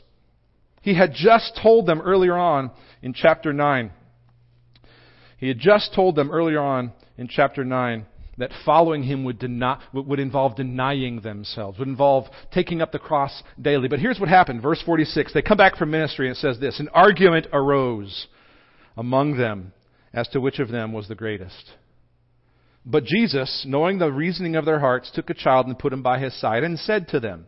He 0.82 0.94
had 0.94 1.14
just 1.14 1.58
told 1.60 1.86
them 1.86 2.00
earlier 2.00 2.36
on 2.36 2.70
in 3.02 3.12
chapter 3.12 3.52
9. 3.52 3.90
He 5.38 5.48
had 5.48 5.58
just 5.58 5.94
told 5.94 6.14
them 6.14 6.30
earlier 6.30 6.60
on 6.60 6.92
in 7.18 7.26
chapter 7.26 7.64
9 7.64 8.06
that 8.38 8.50
following 8.64 9.02
him 9.02 9.24
would, 9.24 9.38
deny, 9.38 9.80
would 9.92 10.20
involve 10.20 10.56
denying 10.56 11.20
themselves, 11.20 11.78
would 11.78 11.88
involve 11.88 12.26
taking 12.52 12.80
up 12.80 12.92
the 12.92 12.98
cross 12.98 13.42
daily. 13.60 13.88
But 13.88 14.00
here's 14.00 14.18
what 14.18 14.28
happened. 14.28 14.62
Verse 14.62 14.82
46. 14.84 15.32
They 15.32 15.42
come 15.42 15.58
back 15.58 15.76
from 15.76 15.90
ministry 15.90 16.28
and 16.28 16.36
it 16.36 16.40
says 16.40 16.58
this 16.58 16.80
An 16.80 16.88
argument 16.92 17.46
arose 17.52 18.26
among 18.96 19.36
them 19.36 19.72
as 20.12 20.28
to 20.28 20.40
which 20.40 20.58
of 20.58 20.68
them 20.68 20.92
was 20.92 21.08
the 21.08 21.14
greatest. 21.14 21.72
But 22.86 23.04
Jesus, 23.04 23.64
knowing 23.66 23.98
the 23.98 24.12
reasoning 24.12 24.56
of 24.56 24.64
their 24.64 24.80
hearts, 24.80 25.10
took 25.14 25.30
a 25.30 25.34
child 25.34 25.66
and 25.66 25.78
put 25.78 25.92
him 25.92 26.02
by 26.02 26.18
his 26.18 26.38
side 26.38 26.64
and 26.64 26.78
said 26.78 27.08
to 27.08 27.20
them, 27.20 27.46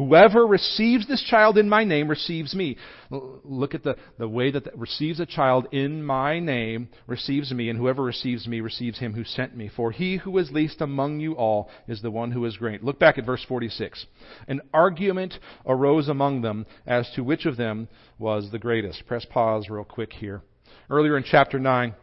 Whoever 0.00 0.46
receives 0.46 1.06
this 1.06 1.22
child 1.22 1.58
in 1.58 1.68
my 1.68 1.84
name 1.84 2.08
receives 2.08 2.54
me. 2.54 2.78
Look 3.10 3.74
at 3.74 3.82
the, 3.82 3.96
the 4.18 4.28
way 4.28 4.50
that, 4.50 4.64
that 4.64 4.78
receives 4.78 5.20
a 5.20 5.26
child 5.26 5.66
in 5.72 6.02
my 6.02 6.38
name 6.40 6.88
receives 7.06 7.52
me, 7.52 7.68
and 7.68 7.78
whoever 7.78 8.02
receives 8.02 8.48
me 8.48 8.62
receives 8.62 8.98
him 8.98 9.12
who 9.12 9.24
sent 9.24 9.54
me. 9.54 9.68
For 9.68 9.92
he 9.92 10.16
who 10.16 10.38
is 10.38 10.50
least 10.52 10.80
among 10.80 11.20
you 11.20 11.34
all 11.34 11.68
is 11.86 12.00
the 12.00 12.10
one 12.10 12.30
who 12.30 12.46
is 12.46 12.56
great. 12.56 12.82
Look 12.82 12.98
back 12.98 13.18
at 13.18 13.26
verse 13.26 13.44
46. 13.46 14.06
An 14.48 14.62
argument 14.72 15.34
arose 15.66 16.08
among 16.08 16.40
them 16.40 16.64
as 16.86 17.10
to 17.14 17.22
which 17.22 17.44
of 17.44 17.58
them 17.58 17.86
was 18.18 18.50
the 18.50 18.58
greatest. 18.58 19.06
Press 19.06 19.26
pause 19.26 19.68
real 19.68 19.84
quick 19.84 20.14
here. 20.14 20.40
Earlier 20.88 21.18
in 21.18 21.24
chapter 21.24 21.58
9, 21.58 21.94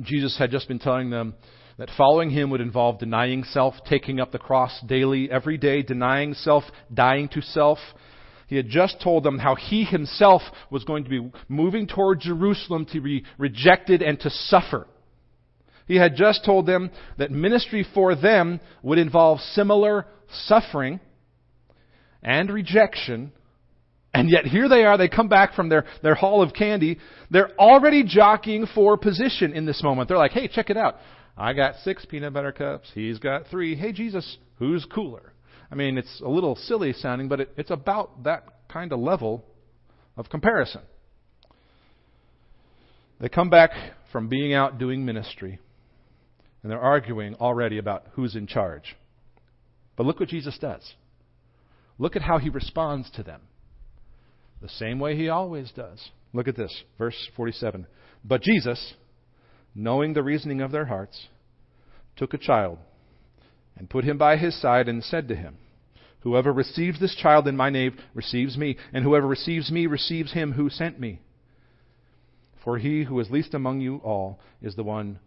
Jesus 0.00 0.38
had 0.38 0.50
just 0.50 0.68
been 0.68 0.78
telling 0.78 1.10
them 1.10 1.34
that 1.80 1.88
following 1.96 2.28
him 2.28 2.50
would 2.50 2.60
involve 2.60 2.98
denying 2.98 3.42
self, 3.42 3.74
taking 3.88 4.20
up 4.20 4.32
the 4.32 4.38
cross 4.38 4.78
daily, 4.86 5.30
every 5.30 5.56
day, 5.56 5.80
denying 5.80 6.34
self, 6.34 6.62
dying 6.92 7.26
to 7.26 7.40
self. 7.40 7.78
He 8.48 8.56
had 8.56 8.68
just 8.68 9.00
told 9.02 9.24
them 9.24 9.38
how 9.38 9.54
he 9.54 9.84
himself 9.84 10.42
was 10.70 10.84
going 10.84 11.04
to 11.04 11.10
be 11.10 11.32
moving 11.48 11.86
toward 11.86 12.20
Jerusalem 12.20 12.84
to 12.92 13.00
be 13.00 13.24
rejected 13.38 14.02
and 14.02 14.20
to 14.20 14.28
suffer. 14.28 14.88
He 15.86 15.96
had 15.96 16.16
just 16.16 16.44
told 16.44 16.66
them 16.66 16.90
that 17.16 17.30
ministry 17.30 17.86
for 17.94 18.14
them 18.14 18.60
would 18.82 18.98
involve 18.98 19.40
similar 19.40 20.04
suffering 20.44 21.00
and 22.22 22.50
rejection. 22.50 23.32
And 24.12 24.28
yet 24.28 24.44
here 24.44 24.68
they 24.68 24.84
are, 24.84 24.98
they 24.98 25.08
come 25.08 25.28
back 25.28 25.54
from 25.54 25.70
their, 25.70 25.86
their 26.02 26.14
haul 26.14 26.42
of 26.42 26.52
candy. 26.52 26.98
They're 27.30 27.58
already 27.58 28.04
jockeying 28.04 28.66
for 28.74 28.98
position 28.98 29.54
in 29.54 29.64
this 29.64 29.82
moment. 29.82 30.08
They're 30.08 30.18
like, 30.18 30.32
hey, 30.32 30.46
check 30.46 30.68
it 30.68 30.76
out. 30.76 30.96
I 31.40 31.54
got 31.54 31.76
six 31.84 32.04
peanut 32.04 32.34
butter 32.34 32.52
cups. 32.52 32.90
He's 32.92 33.18
got 33.18 33.46
three. 33.46 33.74
Hey, 33.74 33.92
Jesus, 33.92 34.36
who's 34.58 34.84
cooler? 34.84 35.32
I 35.72 35.74
mean, 35.74 35.96
it's 35.96 36.20
a 36.22 36.28
little 36.28 36.54
silly 36.54 36.92
sounding, 36.92 37.28
but 37.28 37.40
it, 37.40 37.54
it's 37.56 37.70
about 37.70 38.24
that 38.24 38.44
kind 38.68 38.92
of 38.92 39.00
level 39.00 39.42
of 40.18 40.28
comparison. 40.28 40.82
They 43.22 43.30
come 43.30 43.48
back 43.48 43.70
from 44.12 44.28
being 44.28 44.52
out 44.52 44.78
doing 44.78 45.06
ministry, 45.06 45.58
and 46.62 46.70
they're 46.70 46.78
arguing 46.78 47.34
already 47.36 47.78
about 47.78 48.04
who's 48.12 48.36
in 48.36 48.46
charge. 48.46 48.94
But 49.96 50.04
look 50.04 50.20
what 50.20 50.28
Jesus 50.28 50.58
does. 50.58 50.92
Look 51.98 52.16
at 52.16 52.22
how 52.22 52.36
he 52.36 52.50
responds 52.50 53.10
to 53.12 53.22
them. 53.22 53.40
The 54.60 54.68
same 54.68 54.98
way 54.98 55.16
he 55.16 55.30
always 55.30 55.72
does. 55.74 56.10
Look 56.34 56.48
at 56.48 56.56
this, 56.56 56.82
verse 56.98 57.16
47. 57.34 57.86
But 58.22 58.42
Jesus, 58.42 58.92
knowing 59.74 60.14
the 60.14 60.22
reasoning 60.22 60.60
of 60.60 60.72
their 60.72 60.86
hearts, 60.86 61.28
took 62.16 62.34
a 62.34 62.38
child 62.38 62.78
and 63.76 63.88
put 63.88 64.04
him 64.04 64.18
by 64.18 64.36
his 64.36 64.60
side 64.60 64.88
and 64.88 65.02
said 65.02 65.28
to 65.28 65.36
him, 65.36 65.56
Whoever 66.20 66.52
receives 66.52 67.00
this 67.00 67.14
child 67.14 67.48
in 67.48 67.56
my 67.56 67.70
name 67.70 67.96
receives 68.14 68.56
me, 68.56 68.76
and 68.92 69.04
whoever 69.04 69.26
receives 69.26 69.70
me 69.70 69.86
receives 69.86 70.32
him 70.32 70.52
who 70.52 70.68
sent 70.68 71.00
me. 71.00 71.20
For 72.62 72.76
he 72.76 73.04
who 73.04 73.18
is 73.20 73.30
least 73.30 73.54
among 73.54 73.80
you 73.80 73.96
all 73.96 74.38
is 74.60 74.76
the 74.76 74.82
one 74.82 75.18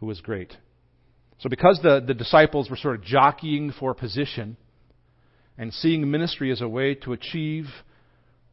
who 0.00 0.10
is 0.10 0.20
great. 0.20 0.54
So, 1.38 1.48
because 1.48 1.80
the, 1.82 2.02
the 2.06 2.14
disciples 2.14 2.68
were 2.68 2.76
sort 2.76 2.96
of 2.96 3.04
jockeying 3.04 3.72
for 3.78 3.94
position 3.94 4.56
and 5.56 5.72
seeing 5.72 6.10
ministry 6.10 6.52
as 6.52 6.60
a 6.60 6.68
way 6.68 6.94
to 6.96 7.12
achieve 7.12 7.66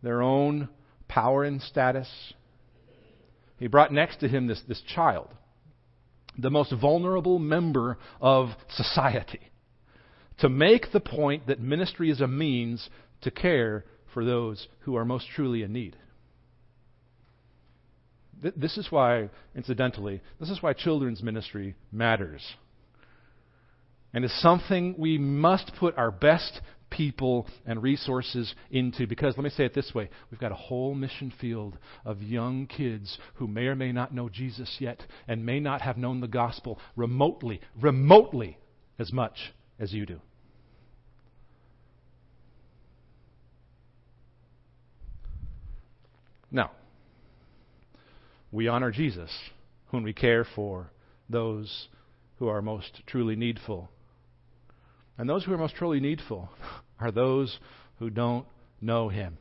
their 0.01 0.21
own 0.21 0.69
power 1.07 1.43
and 1.43 1.61
status, 1.61 2.07
he 3.57 3.67
brought 3.67 3.93
next 3.93 4.17
to 4.17 4.27
him 4.27 4.47
this, 4.47 4.61
this 4.67 4.81
child, 4.81 5.29
the 6.37 6.49
most 6.49 6.73
vulnerable 6.73 7.39
member 7.39 7.97
of 8.19 8.49
society, 8.69 9.51
to 10.39 10.49
make 10.49 10.91
the 10.91 10.99
point 10.99 11.47
that 11.47 11.61
ministry 11.61 12.09
is 12.09 12.19
a 12.19 12.27
means 12.27 12.89
to 13.21 13.31
care 13.31 13.85
for 14.13 14.25
those 14.25 14.67
who 14.81 14.95
are 14.95 15.05
most 15.05 15.27
truly 15.35 15.63
in 15.63 15.71
need. 15.71 15.95
This 18.55 18.77
is 18.77 18.91
why, 18.91 19.29
incidentally, 19.55 20.21
this 20.39 20.49
is 20.49 20.61
why 20.61 20.73
children's 20.73 21.23
ministry 21.23 21.75
matters. 21.91 22.41
And 24.13 24.23
is 24.23 24.41
something 24.41 24.95
we 24.97 25.17
must 25.17 25.71
put 25.79 25.97
our 25.97 26.11
best 26.11 26.61
people 26.95 27.47
and 27.65 27.81
resources 27.83 28.53
into. 28.71 29.05
Because 29.07 29.35
let 29.37 29.43
me 29.43 29.49
say 29.49 29.65
it 29.65 29.73
this 29.73 29.91
way 29.93 30.09
we've 30.31 30.39
got 30.39 30.51
a 30.51 30.55
whole 30.55 30.95
mission 30.95 31.33
field 31.39 31.77
of 32.05 32.21
young 32.21 32.67
kids 32.67 33.17
who 33.35 33.47
may 33.47 33.65
or 33.65 33.75
may 33.75 33.91
not 33.91 34.13
know 34.13 34.29
Jesus 34.29 34.77
yet 34.79 35.03
and 35.27 35.45
may 35.45 35.59
not 35.59 35.81
have 35.81 35.97
known 35.97 36.21
the 36.21 36.27
gospel 36.27 36.79
remotely, 36.95 37.59
remotely 37.79 38.57
as 38.97 39.11
much 39.11 39.53
as 39.79 39.93
you 39.93 40.05
do. 40.05 40.21
Now, 46.51 46.71
we 48.51 48.69
honor 48.69 48.91
Jesus 48.91 49.29
when 49.89 50.03
we 50.03 50.13
care 50.13 50.45
for 50.55 50.89
those 51.29 51.89
who 52.37 52.47
are 52.47 52.61
most 52.61 53.01
truly 53.07 53.35
needful. 53.35 53.89
And 55.17 55.29
those 55.29 55.43
who 55.43 55.53
are 55.53 55.57
most 55.57 55.75
truly 55.75 55.99
needful 55.99 56.49
are 56.99 57.11
those 57.11 57.57
who 57.99 58.09
don't 58.09 58.45
know 58.81 59.09
Him. 59.09 59.37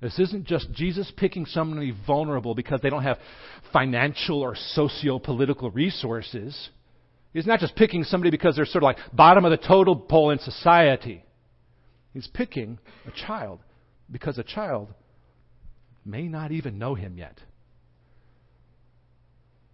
This 0.00 0.18
isn't 0.18 0.44
just 0.44 0.72
Jesus 0.72 1.10
picking 1.16 1.46
somebody 1.46 1.94
vulnerable 2.06 2.54
because 2.54 2.80
they 2.82 2.90
don't 2.90 3.02
have 3.02 3.18
financial 3.72 4.42
or 4.42 4.54
socio 4.54 5.18
political 5.18 5.70
resources. 5.70 6.68
He's 7.32 7.46
not 7.46 7.60
just 7.60 7.76
picking 7.76 8.04
somebody 8.04 8.30
because 8.30 8.56
they're 8.56 8.66
sort 8.66 8.84
of 8.84 8.88
like 8.88 8.98
bottom 9.12 9.44
of 9.44 9.50
the 9.50 9.66
total 9.66 9.96
pole 9.96 10.30
in 10.30 10.38
society. 10.38 11.24
He's 12.12 12.28
picking 12.28 12.78
a 13.06 13.26
child 13.26 13.60
because 14.10 14.38
a 14.38 14.42
child 14.42 14.92
may 16.04 16.28
not 16.28 16.52
even 16.52 16.78
know 16.78 16.94
him 16.94 17.18
yet. 17.18 17.40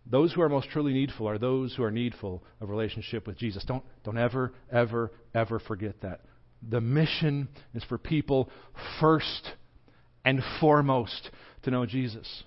Those 0.06 0.32
who 0.32 0.42
are 0.42 0.48
most 0.48 0.68
truly 0.70 0.92
needful 0.92 1.28
are 1.28 1.38
those 1.38 1.74
who 1.74 1.84
are 1.84 1.90
needful 1.90 2.42
of 2.60 2.68
relationship 2.68 3.26
with 3.26 3.38
Jesus. 3.38 3.64
Don't, 3.64 3.84
don't 4.04 4.18
ever, 4.18 4.52
ever, 4.72 5.12
ever 5.34 5.60
forget 5.60 6.00
that. 6.02 6.20
The 6.68 6.80
mission 6.80 7.48
is 7.74 7.84
for 7.84 7.98
people 7.98 8.50
first 9.00 9.52
and 10.24 10.42
foremost 10.60 11.30
to 11.62 11.70
know 11.70 11.86
Jesus. 11.86 12.44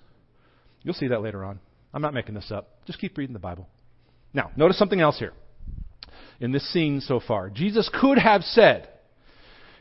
You'll 0.82 0.94
see 0.94 1.08
that 1.08 1.22
later 1.22 1.44
on. 1.44 1.60
I'm 1.92 2.02
not 2.02 2.14
making 2.14 2.34
this 2.34 2.50
up. 2.50 2.84
Just 2.86 2.98
keep 2.98 3.16
reading 3.18 3.32
the 3.32 3.38
Bible. 3.38 3.68
Now, 4.32 4.50
notice 4.56 4.78
something 4.78 5.00
else 5.00 5.18
here 5.18 5.32
in 6.40 6.52
this 6.52 6.70
scene 6.72 7.00
so 7.00 7.20
far. 7.20 7.50
Jesus 7.50 7.90
could 7.92 8.18
have 8.18 8.42
said, 8.42 8.88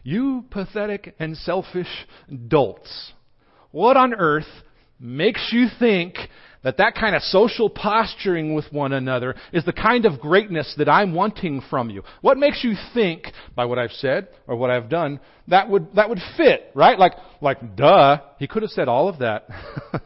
You 0.04 0.46
pathetic 0.50 1.16
and 1.20 1.36
selfish 1.38 2.08
dolts, 2.48 3.14
what 3.72 3.98
on 3.98 4.14
earth 4.14 4.48
makes 5.00 5.50
you 5.52 5.68
think 5.78 6.16
that 6.66 6.78
that 6.78 6.96
kind 6.96 7.16
of 7.16 7.22
social 7.22 7.70
posturing 7.70 8.56
with 8.56 8.66
one 8.72 8.92
another 8.92 9.36
is 9.54 9.64
the 9.66 9.72
kind 9.72 10.04
of 10.06 10.20
greatness 10.20 10.74
that 10.80 10.90
I'm 10.90 11.14
wanting 11.14 11.62
from 11.70 11.92
you. 11.92 12.02
What 12.22 12.40
makes 12.40 12.64
you 12.64 12.74
think, 12.96 13.32
by 13.56 13.66
what 13.66 13.78
I've 13.78 13.92
said 13.92 14.30
or 14.48 14.56
what 14.56 14.72
I've 14.72 14.90
done, 14.90 15.20
that 15.48 15.70
would 15.70 15.94
that 15.94 16.10
would 16.10 16.18
fit, 16.36 16.72
right? 16.74 16.98
Like 16.98 17.14
like 17.40 17.76
duh, 17.76 18.18
he 18.40 18.48
could 18.48 18.64
have 18.64 18.72
said 18.72 18.88
all 18.88 19.08
of 19.08 19.20
that. 19.20 19.48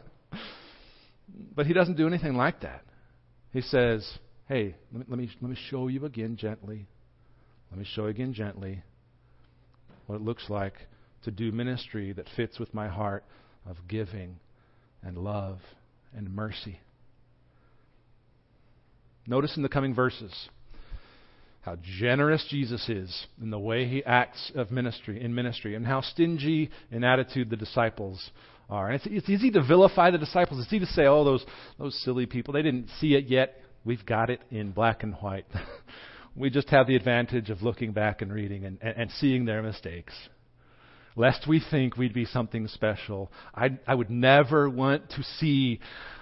but 1.56 1.64
he 1.64 1.72
doesn't 1.72 1.96
do 1.96 2.06
anything 2.06 2.34
like 2.34 2.60
that. 2.60 2.82
He 3.54 3.62
says, 3.62 4.06
"Hey, 4.46 4.76
let 4.92 5.00
me, 5.00 5.06
let 5.08 5.18
me 5.18 5.30
let 5.40 5.50
me 5.50 5.56
show 5.70 5.88
you 5.88 6.04
again 6.04 6.36
gently. 6.36 6.86
Let 7.70 7.78
me 7.78 7.86
show 7.90 8.02
you 8.02 8.08
again 8.08 8.34
gently 8.34 8.82
what 10.06 10.16
it 10.16 10.22
looks 10.22 10.50
like 10.50 10.74
to 11.24 11.30
do 11.30 11.52
ministry 11.52 12.12
that 12.12 12.26
fits 12.36 12.58
with 12.58 12.74
my 12.74 12.88
heart 12.88 13.24
of 13.66 13.78
giving 13.88 14.36
and 15.02 15.16
love 15.16 15.60
and 16.16 16.34
mercy. 16.34 16.80
Notice 19.26 19.56
in 19.56 19.62
the 19.62 19.68
coming 19.68 19.94
verses 19.94 20.32
how 21.62 21.76
generous 21.98 22.44
Jesus 22.50 22.88
is 22.88 23.26
in 23.40 23.50
the 23.50 23.58
way 23.58 23.86
he 23.86 24.02
acts 24.04 24.50
of 24.54 24.70
ministry 24.70 25.22
in 25.22 25.34
ministry 25.34 25.74
and 25.74 25.86
how 25.86 26.00
stingy 26.00 26.70
in 26.90 27.04
attitude 27.04 27.50
the 27.50 27.56
disciples 27.56 28.30
are. 28.68 28.88
And 28.88 28.96
it's, 28.96 29.06
it's 29.06 29.28
easy 29.28 29.50
to 29.50 29.62
vilify 29.62 30.10
the 30.10 30.18
disciples. 30.18 30.60
It's 30.60 30.72
easy 30.72 30.86
to 30.86 30.92
say, 30.92 31.06
"Oh, 31.06 31.24
those 31.24 31.44
those 31.78 32.02
silly 32.02 32.26
people, 32.26 32.54
they 32.54 32.62
didn't 32.62 32.88
see 32.98 33.14
it 33.14 33.26
yet. 33.26 33.56
We've 33.84 34.04
got 34.04 34.30
it 34.30 34.40
in 34.50 34.72
black 34.72 35.02
and 35.02 35.14
white." 35.16 35.46
we 36.36 36.48
just 36.48 36.70
have 36.70 36.86
the 36.86 36.96
advantage 36.96 37.50
of 37.50 37.62
looking 37.62 37.92
back 37.92 38.22
and 38.22 38.32
reading 38.32 38.64
and, 38.64 38.78
and, 38.80 38.96
and 38.96 39.10
seeing 39.12 39.44
their 39.44 39.62
mistakes 39.62 40.14
lest 41.16 41.46
we 41.46 41.62
think 41.70 41.96
we'd 41.96 42.14
be 42.14 42.24
something 42.24 42.68
special. 42.68 43.30
I, 43.54 43.78
I 43.86 43.94
would 43.94 44.10
never 44.10 44.68
want 44.68 45.10
to 45.10 45.22
see 45.22 45.80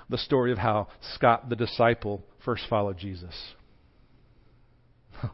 the 0.08 0.18
story 0.18 0.52
of 0.52 0.58
how 0.58 0.88
Scott, 1.14 1.48
the 1.48 1.56
disciple, 1.56 2.22
first 2.44 2.64
followed 2.68 2.98
Jesus. 2.98 3.34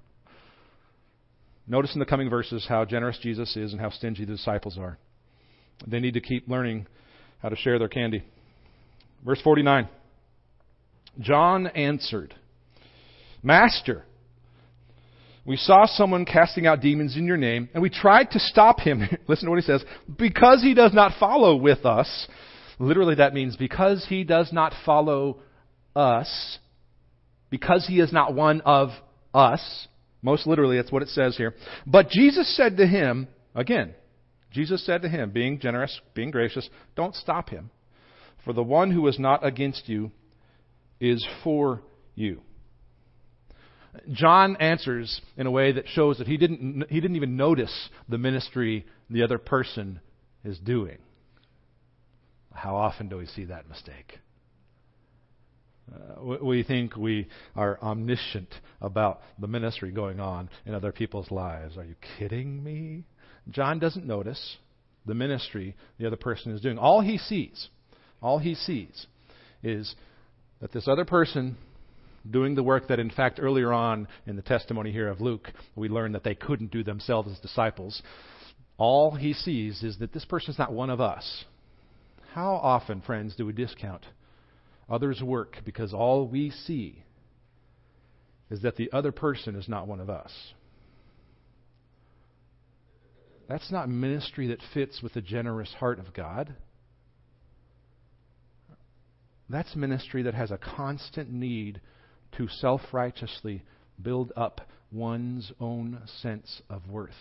Notice 1.67 1.95
in 1.95 2.01
the 2.01 2.07
coming 2.07 2.29
verses 2.29 2.67
how 2.69 2.85
generous 2.85 3.19
Jesus 3.23 3.57
is 3.57 3.73
and 3.73 3.81
how 3.81 3.91
stingy 3.91 4.25
the 4.25 4.33
disciples 4.33 4.77
are. 4.79 4.99
They 5.87 6.01
need 6.01 6.15
to 6.15 6.21
keep 6.21 6.49
learning 6.49 6.87
how 7.41 7.49
to 7.51 7.57
share 7.57 7.79
their 7.79 7.89
candy. 7.89 8.25
Verse 9.25 9.41
49 9.43 9.89
John 11.21 11.69
answered, 11.69 12.35
Master, 13.43 14.05
we 15.47 15.57
saw 15.57 15.87
someone 15.87 16.25
casting 16.25 16.67
out 16.67 16.81
demons 16.81 17.17
in 17.17 17.27
your 17.27 17.37
name, 17.37 17.69
and 17.75 17.83
we 17.83 17.91
tried 17.91 18.31
to 18.31 18.39
stop 18.39 18.81
him. 18.81 19.03
Listen 19.29 19.47
to 19.47 19.51
what 19.51 19.61
he 19.61 19.67
says. 19.67 19.85
Because 20.17 20.63
he 20.63 20.73
does 20.75 20.95
not 20.95 21.19
follow 21.21 21.57
with 21.57 21.85
us. 21.85 22.29
Literally, 22.79 23.17
that 23.17 23.35
means 23.35 23.57
because 23.57 24.07
he 24.09 24.25
does 24.25 24.53
not 24.53 24.73
follow 24.87 25.41
us, 25.95 26.59
because 27.51 27.87
he 27.87 28.01
is 28.01 28.13
not 28.13 28.35
one 28.35 28.63
of 28.63 28.89
us. 29.35 29.87
Most 30.23 30.47
literally, 30.47 30.79
that's 30.79 30.91
what 30.91 31.03
it 31.03 31.09
says 31.09 31.37
here. 31.37 31.55
But 31.87 32.09
Jesus 32.09 32.57
said 32.57 32.79
to 32.79 32.87
him, 32.87 33.29
again, 33.55 33.95
Jesus 34.51 34.85
said 34.87 35.03
to 35.03 35.09
him, 35.09 35.31
being 35.31 35.61
generous, 35.61 36.01
being 36.15 36.31
gracious, 36.31 36.69
don't 36.97 37.15
stop 37.15 37.51
him. 37.51 37.71
For 38.45 38.55
the 38.55 38.63
one 38.63 38.91
who 38.91 39.07
is 39.09 39.19
not 39.19 39.45
against 39.45 39.89
you 39.89 40.11
is 41.01 41.25
for 41.43 41.83
you. 42.15 42.41
John 44.13 44.57
answers 44.57 45.21
in 45.37 45.47
a 45.47 45.51
way 45.51 45.73
that 45.73 45.89
shows 45.89 46.19
that 46.19 46.27
he 46.27 46.37
didn't, 46.37 46.87
he 46.89 47.01
didn't 47.01 47.17
even 47.17 47.37
notice 47.37 47.89
the 48.09 48.19
ministry 48.19 48.87
the 49.11 49.23
other 49.23 49.39
person 49.39 50.01
is 50.45 50.59
doing. 50.59 50.99
How 52.53 52.77
often 52.77 53.09
do 53.09 53.17
we 53.17 53.27
see 53.27 53.45
that 53.47 53.69
mistake? 53.69 54.19
Uh, 55.93 56.39
we 56.43 56.63
think 56.63 56.97
we 56.97 57.29
are 57.55 57.79
omniscient 57.83 58.49
about 58.81 59.21
the 59.39 59.47
ministry 59.47 59.91
going 59.91 60.19
on 60.19 60.49
in 60.65 60.75
other 60.75 60.93
people's 60.93 61.31
lives. 61.31 61.77
Are 61.77 61.85
you 61.85 61.97
kidding 62.19 62.63
me? 62.63 63.05
John 63.51 63.79
doesn't 63.79 64.07
notice 64.07 64.57
the 65.05 65.15
ministry 65.15 65.77
the 65.99 66.07
other 66.07 66.17
person 66.17 66.53
is 66.53 66.61
doing. 66.61 66.79
All 66.79 67.01
he 67.01 67.19
sees, 67.19 67.69
all 68.23 68.39
he 68.39 68.55
sees 68.55 69.07
is 69.63 69.95
that 70.61 70.73
this 70.73 70.89
other 70.89 71.05
person 71.05 71.57
doing 72.31 72.55
the 72.55 72.63
work 72.63 72.89
that, 72.89 72.99
in 72.99 73.11
fact, 73.11 73.39
earlier 73.41 73.73
on 73.73 74.09
in 74.27 74.37
the 74.37 74.43
testimony 74.43 74.93
here 74.93 75.09
of 75.09 75.21
Luke, 75.21 75.53
we 75.77 75.89
learn 75.89 76.13
that 76.13 76.25
they 76.25 76.35
couldn't 76.35 76.71
do 76.71 76.83
themselves 76.83 77.31
as 77.31 77.39
disciples. 77.41 78.03
All 78.79 79.13
he 79.13 79.33
sees 79.33 79.83
is 79.83 79.99
that 79.99 80.13
this 80.13 80.25
person 80.25 80.53
is 80.53 80.59
not 80.59 80.73
one 80.73 80.91
of 80.91 81.01
us. 81.01 81.45
How 82.33 82.55
often, 82.55 83.01
friends, 83.03 83.37
do 83.37 83.47
we 83.47 83.53
discount 83.53 84.05
others' 84.89 85.23
work 85.23 85.59
because 85.65 85.93
all 85.93 86.27
we 86.27 86.51
see 86.51 87.05
is 88.51 88.63
that 88.63 88.77
the 88.77 88.91
other 88.93 89.13
person 89.13 89.55
is 89.55 89.69
not 89.69 89.87
one 89.87 90.01
of 90.01 90.11
us? 90.11 90.33
That's 93.49 93.71
not 93.71 93.89
ministry 93.89 94.49
that 94.49 94.61
fits 94.73 95.03
with 95.03 95.13
the 95.13 95.21
generous 95.21 95.73
heart 95.79 95.99
of 95.99 96.15
God. 96.15 96.55
That's 99.51 99.77
ministry 99.77 100.23
that 100.23 100.35
has 100.35 100.51
a 100.51 100.59
constant 100.59 101.31
need 101.31 101.81
to 102.37 102.49
self 102.49 102.81
righteously 102.93 103.63
build 104.01 104.33
up 104.37 104.61
one's 104.91 105.53
own 105.61 106.01
sense 106.23 106.63
of 106.71 106.89
worth 106.89 107.13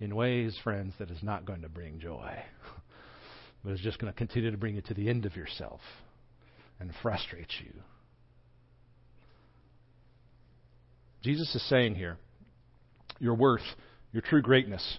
in 0.00 0.14
ways, 0.14 0.56
friends, 0.62 0.94
that 0.98 1.10
is 1.10 1.22
not 1.22 1.44
going 1.44 1.62
to 1.62 1.68
bring 1.68 1.98
joy, 1.98 2.32
but 3.64 3.72
is 3.72 3.80
just 3.80 3.98
going 3.98 4.12
to 4.12 4.16
continue 4.16 4.50
to 4.50 4.56
bring 4.56 4.76
you 4.76 4.82
to 4.82 4.94
the 4.94 5.08
end 5.08 5.26
of 5.26 5.36
yourself 5.36 5.80
and 6.78 6.92
frustrate 7.02 7.52
you. 7.60 7.72
Jesus 11.22 11.52
is 11.54 11.68
saying 11.68 11.96
here, 11.96 12.16
your 13.18 13.34
worth, 13.34 13.62
your 14.12 14.22
true 14.22 14.40
greatness, 14.40 14.98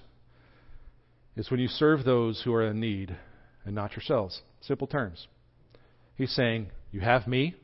is 1.38 1.50
when 1.50 1.62
you 1.62 1.70
serve 1.70 2.04
those 2.04 2.42
who 2.44 2.54
are 2.54 2.68
in 2.68 2.82
need 2.82 3.16
and 3.64 3.74
not 3.74 3.94
yourselves. 3.94 4.42
Simple 4.62 4.88
terms. 4.88 5.28
He's 6.16 6.36
saying, 6.36 6.68
You 6.92 7.00
have 7.00 7.26
me, 7.28 7.56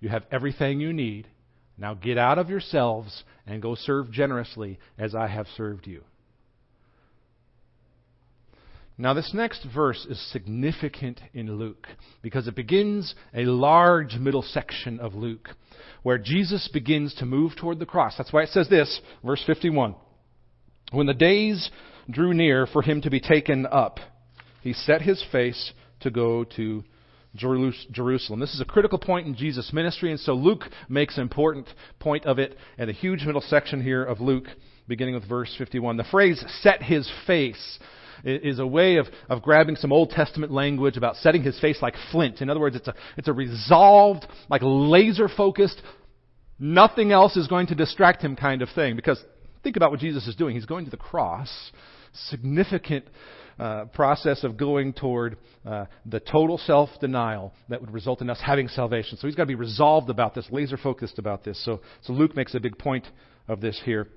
you 0.00 0.08
have 0.08 0.24
everything 0.30 0.80
you 0.80 0.92
need. 0.92 1.28
Now 1.78 1.94
get 1.94 2.18
out 2.18 2.38
of 2.38 2.48
yourselves 2.48 3.24
and 3.46 3.62
go 3.62 3.74
serve 3.74 4.10
generously 4.10 4.78
as 4.98 5.14
I 5.14 5.26
have 5.26 5.46
served 5.56 5.86
you. 5.86 6.02
Now, 8.98 9.12
this 9.12 9.32
next 9.34 9.66
verse 9.74 10.06
is 10.08 10.18
significant 10.32 11.20
in 11.34 11.58
Luke 11.58 11.86
because 12.22 12.48
it 12.48 12.56
begins 12.56 13.14
a 13.34 13.44
large 13.44 14.14
middle 14.14 14.40
section 14.40 15.00
of 15.00 15.14
Luke 15.14 15.50
where 16.02 16.16
Jesus 16.16 16.68
begins 16.72 17.14
to 17.16 17.26
move 17.26 17.52
toward 17.56 17.78
the 17.78 17.84
cross. 17.84 18.14
That's 18.16 18.32
why 18.32 18.44
it 18.44 18.48
says 18.50 18.70
this, 18.70 19.00
verse 19.22 19.42
51. 19.46 19.96
When 20.92 21.06
the 21.06 21.12
days 21.12 21.70
drew 22.08 22.32
near 22.32 22.66
for 22.66 22.80
him 22.80 23.02
to 23.02 23.10
be 23.10 23.20
taken 23.20 23.66
up, 23.66 23.98
he 24.62 24.72
set 24.72 25.02
his 25.02 25.22
face 25.30 25.72
to 26.00 26.10
go 26.10 26.44
to 26.56 26.82
Jerusalem. 27.36 28.40
This 28.40 28.54
is 28.54 28.60
a 28.60 28.64
critical 28.64 28.98
point 28.98 29.26
in 29.26 29.34
Jesus' 29.34 29.72
ministry, 29.72 30.10
and 30.10 30.20
so 30.20 30.32
Luke 30.32 30.64
makes 30.88 31.16
an 31.16 31.22
important 31.22 31.68
point 31.98 32.26
of 32.26 32.38
it 32.38 32.56
in 32.78 32.86
the 32.86 32.92
huge 32.92 33.24
middle 33.24 33.40
section 33.40 33.82
here 33.82 34.02
of 34.04 34.20
Luke, 34.20 34.46
beginning 34.88 35.14
with 35.14 35.28
verse 35.28 35.54
51. 35.56 35.96
The 35.96 36.04
phrase 36.04 36.44
set 36.62 36.82
his 36.82 37.10
face 37.26 37.78
is 38.24 38.58
a 38.58 38.66
way 38.66 38.96
of, 38.96 39.06
of 39.28 39.42
grabbing 39.42 39.76
some 39.76 39.92
Old 39.92 40.10
Testament 40.10 40.52
language 40.52 40.96
about 40.96 41.16
setting 41.16 41.42
his 41.42 41.58
face 41.60 41.78
like 41.82 41.94
flint. 42.10 42.40
In 42.40 42.50
other 42.50 42.60
words, 42.60 42.76
it's 42.76 42.88
a, 42.88 42.94
it's 43.16 43.28
a 43.28 43.32
resolved, 43.32 44.26
like 44.48 44.62
laser 44.64 45.28
focused, 45.28 45.80
nothing 46.58 47.12
else 47.12 47.36
is 47.36 47.46
going 47.46 47.68
to 47.68 47.74
distract 47.74 48.22
him 48.22 48.36
kind 48.36 48.62
of 48.62 48.68
thing. 48.74 48.96
Because 48.96 49.22
think 49.62 49.76
about 49.76 49.90
what 49.90 50.00
Jesus 50.00 50.26
is 50.26 50.36
doing. 50.36 50.54
He's 50.54 50.66
going 50.66 50.84
to 50.86 50.90
the 50.90 50.96
cross, 50.96 51.50
significant 52.28 53.04
uh, 53.58 53.86
process 53.86 54.44
of 54.44 54.56
going 54.56 54.92
toward 54.92 55.36
uh, 55.64 55.86
the 56.04 56.20
total 56.20 56.58
self 56.58 56.90
denial 57.00 57.52
that 57.68 57.80
would 57.80 57.92
result 57.92 58.20
in 58.20 58.30
us 58.30 58.40
having 58.44 58.68
salvation. 58.68 59.16
So 59.18 59.26
he's 59.26 59.36
got 59.36 59.44
to 59.44 59.48
be 59.48 59.54
resolved 59.54 60.10
about 60.10 60.34
this, 60.34 60.46
laser 60.50 60.76
focused 60.76 61.18
about 61.18 61.44
this. 61.44 61.62
So, 61.64 61.80
so 62.02 62.12
Luke 62.12 62.36
makes 62.36 62.54
a 62.54 62.60
big 62.60 62.78
point 62.78 63.06
of 63.48 63.60
this 63.60 63.80
here. 63.84 64.08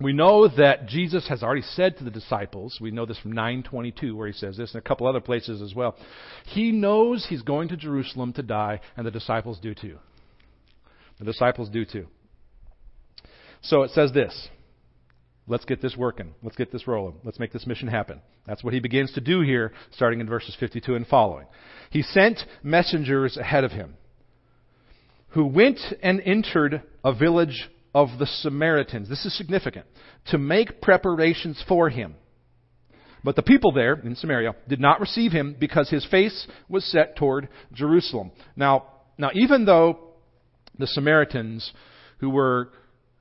We 0.00 0.12
know 0.12 0.48
that 0.48 0.86
Jesus 0.86 1.28
has 1.28 1.42
already 1.42 1.62
said 1.62 1.98
to 1.98 2.04
the 2.04 2.10
disciples, 2.10 2.78
we 2.80 2.90
know 2.90 3.04
this 3.04 3.18
from 3.18 3.32
922 3.32 4.16
where 4.16 4.28
he 4.28 4.32
says 4.32 4.56
this, 4.56 4.72
and 4.72 4.82
a 4.82 4.88
couple 4.88 5.06
other 5.06 5.20
places 5.20 5.60
as 5.60 5.74
well. 5.74 5.96
He 6.46 6.72
knows 6.72 7.26
he's 7.28 7.42
going 7.42 7.68
to 7.68 7.76
Jerusalem 7.76 8.32
to 8.34 8.42
die, 8.42 8.80
and 8.96 9.06
the 9.06 9.10
disciples 9.10 9.58
do 9.60 9.74
too. 9.74 9.98
The 11.18 11.26
disciples 11.26 11.68
do 11.68 11.84
too. 11.84 12.06
So 13.62 13.82
it 13.82 13.90
says 13.90 14.12
this. 14.12 14.48
Let's 15.50 15.64
get 15.64 15.82
this 15.82 15.96
working. 15.96 16.32
Let's 16.44 16.54
get 16.54 16.70
this 16.70 16.86
rolling. 16.86 17.16
Let's 17.24 17.40
make 17.40 17.52
this 17.52 17.66
mission 17.66 17.88
happen. 17.88 18.20
That's 18.46 18.62
what 18.62 18.72
he 18.72 18.78
begins 18.78 19.12
to 19.14 19.20
do 19.20 19.40
here, 19.40 19.72
starting 19.90 20.20
in 20.20 20.28
verses 20.28 20.56
52 20.60 20.94
and 20.94 21.04
following. 21.04 21.46
He 21.90 22.02
sent 22.02 22.38
messengers 22.62 23.36
ahead 23.36 23.64
of 23.64 23.72
him, 23.72 23.96
who 25.30 25.46
went 25.46 25.80
and 26.04 26.20
entered 26.20 26.84
a 27.04 27.12
village 27.12 27.68
of 27.92 28.10
the 28.20 28.26
Samaritans. 28.26 29.08
This 29.08 29.26
is 29.26 29.36
significant. 29.36 29.86
To 30.26 30.38
make 30.38 30.80
preparations 30.80 31.62
for 31.66 31.90
him. 31.90 32.14
But 33.24 33.34
the 33.34 33.42
people 33.42 33.72
there 33.72 33.94
in 33.94 34.14
Samaria 34.14 34.54
did 34.68 34.78
not 34.78 35.00
receive 35.00 35.32
him 35.32 35.56
because 35.58 35.90
his 35.90 36.06
face 36.06 36.46
was 36.68 36.84
set 36.84 37.16
toward 37.16 37.48
Jerusalem. 37.72 38.30
Now, 38.54 38.84
now 39.18 39.30
even 39.34 39.64
though 39.64 39.98
the 40.78 40.86
Samaritans, 40.86 41.72
who 42.18 42.30
were, 42.30 42.70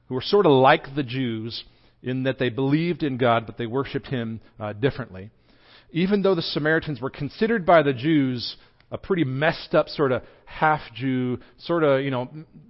who 0.10 0.14
were 0.14 0.22
sort 0.22 0.46
of 0.46 0.52
like 0.52 0.96
the 0.96 1.04
Jews 1.04 1.64
in 2.02 2.24
that 2.24 2.40
they 2.40 2.50
believed 2.50 3.04
in 3.04 3.18
God, 3.18 3.46
but 3.46 3.58
they 3.58 3.66
worshiped 3.66 4.08
him 4.08 4.42
uh, 4.60 4.74
differently, 4.74 5.32
even 5.92 6.22
though 6.22 6.36
the 6.36 6.42
Samaritans 6.42 7.02
were 7.02 7.10
considered 7.10 7.66
by 7.66 7.82
the 7.84 7.94
Jews 7.94 8.56
a 8.92 8.98
pretty 8.98 9.24
messed 9.24 9.76
up 9.76 9.88
sort 9.90 10.12
of 10.12 10.24
half 10.46 10.82
Jew, 10.96 11.40
sort 11.60 11.84
of, 11.84 12.02
you 12.02 12.10
know, 12.10 12.30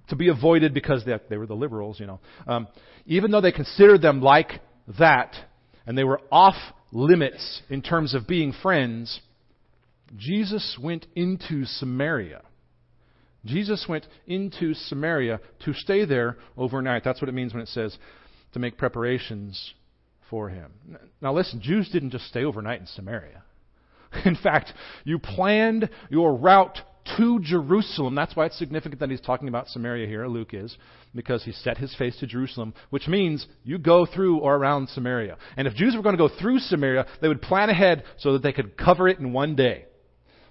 to 0.09 0.15
be 0.15 0.27
avoided 0.27 0.73
because 0.73 1.05
they, 1.05 1.13
they 1.29 1.37
were 1.37 1.47
the 1.47 1.55
liberals, 1.55 1.99
you 1.99 2.07
know. 2.07 2.19
Um, 2.45 2.67
even 3.05 3.31
though 3.31 3.41
they 3.41 3.51
considered 3.51 4.01
them 4.01 4.21
like 4.21 4.59
that, 4.99 5.33
and 5.85 5.97
they 5.97 6.03
were 6.03 6.21
off 6.31 6.55
limits 6.91 7.61
in 7.69 7.81
terms 7.81 8.13
of 8.13 8.27
being 8.27 8.53
friends, 8.61 9.21
Jesus 10.17 10.77
went 10.81 11.05
into 11.15 11.65
Samaria. 11.65 12.41
Jesus 13.45 13.85
went 13.87 14.05
into 14.27 14.73
Samaria 14.73 15.39
to 15.63 15.73
stay 15.73 16.03
there 16.03 16.37
overnight. 16.57 17.03
That's 17.03 17.21
what 17.21 17.29
it 17.29 17.33
means 17.33 17.53
when 17.53 17.63
it 17.63 17.69
says 17.69 17.97
to 18.53 18.59
make 18.59 18.77
preparations 18.77 19.73
for 20.29 20.49
him. 20.49 20.71
Now 21.21 21.33
listen, 21.33 21.61
Jews 21.61 21.89
didn't 21.89 22.11
just 22.11 22.27
stay 22.27 22.43
overnight 22.43 22.81
in 22.81 22.87
Samaria. 22.87 23.43
In 24.25 24.35
fact, 24.35 24.73
you 25.03 25.19
planned 25.19 25.89
your 26.09 26.35
route 26.35 26.79
to 27.17 27.39
Jerusalem. 27.39 28.15
That's 28.15 28.35
why 28.35 28.45
it's 28.45 28.57
significant 28.57 28.99
that 28.99 29.09
he's 29.09 29.21
talking 29.21 29.47
about 29.47 29.67
Samaria 29.67 30.07
here, 30.07 30.27
Luke 30.27 30.53
is, 30.53 30.75
because 31.15 31.43
he 31.43 31.51
set 31.51 31.77
his 31.77 31.95
face 31.95 32.17
to 32.19 32.27
Jerusalem, 32.27 32.73
which 32.89 33.07
means 33.07 33.47
you 33.63 33.77
go 33.77 34.05
through 34.05 34.39
or 34.39 34.55
around 34.55 34.89
Samaria. 34.89 35.37
And 35.57 35.67
if 35.67 35.73
Jews 35.73 35.95
were 35.95 36.03
going 36.03 36.17
to 36.17 36.27
go 36.27 36.33
through 36.39 36.59
Samaria, 36.59 37.05
they 37.21 37.27
would 37.27 37.41
plan 37.41 37.69
ahead 37.69 38.03
so 38.17 38.33
that 38.33 38.43
they 38.43 38.53
could 38.53 38.77
cover 38.77 39.07
it 39.07 39.19
in 39.19 39.33
one 39.33 39.55
day 39.55 39.85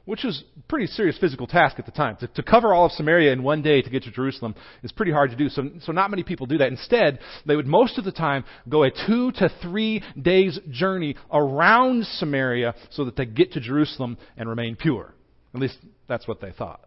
which 0.08 0.24
was 0.24 0.42
a 0.56 0.60
pretty 0.70 0.86
serious 0.86 1.18
physical 1.18 1.46
task 1.46 1.78
at 1.78 1.84
the 1.84 1.92
time. 1.92 2.16
To, 2.20 2.26
to, 2.28 2.42
cover 2.42 2.72
all 2.72 2.86
of 2.86 2.92
Samaria 2.92 3.30
in 3.30 3.42
one 3.42 3.60
day 3.60 3.82
to 3.82 3.90
get 3.90 4.04
to 4.04 4.10
Jerusalem 4.10 4.54
is 4.82 4.90
pretty 4.90 5.12
hard 5.12 5.28
to 5.32 5.36
do. 5.36 5.50
So, 5.50 5.64
so 5.82 5.92
not 5.92 6.10
many 6.10 6.22
people 6.22 6.46
do 6.46 6.56
that. 6.56 6.68
Instead, 6.68 7.18
they 7.44 7.54
would 7.54 7.66
most 7.66 7.98
of 7.98 8.06
the 8.06 8.12
time 8.12 8.46
go 8.66 8.84
a 8.84 8.90
two 8.90 9.32
to 9.32 9.50
three 9.60 10.02
days 10.18 10.58
journey 10.70 11.14
around 11.30 12.06
Samaria 12.06 12.74
so 12.88 13.04
that 13.04 13.16
they 13.16 13.26
get 13.26 13.52
to 13.52 13.60
Jerusalem 13.60 14.16
and 14.38 14.48
remain 14.48 14.76
pure. 14.76 15.12
At 15.54 15.60
least 15.60 15.76
that's 16.08 16.26
what 16.26 16.40
they 16.40 16.52
thought. 16.52 16.80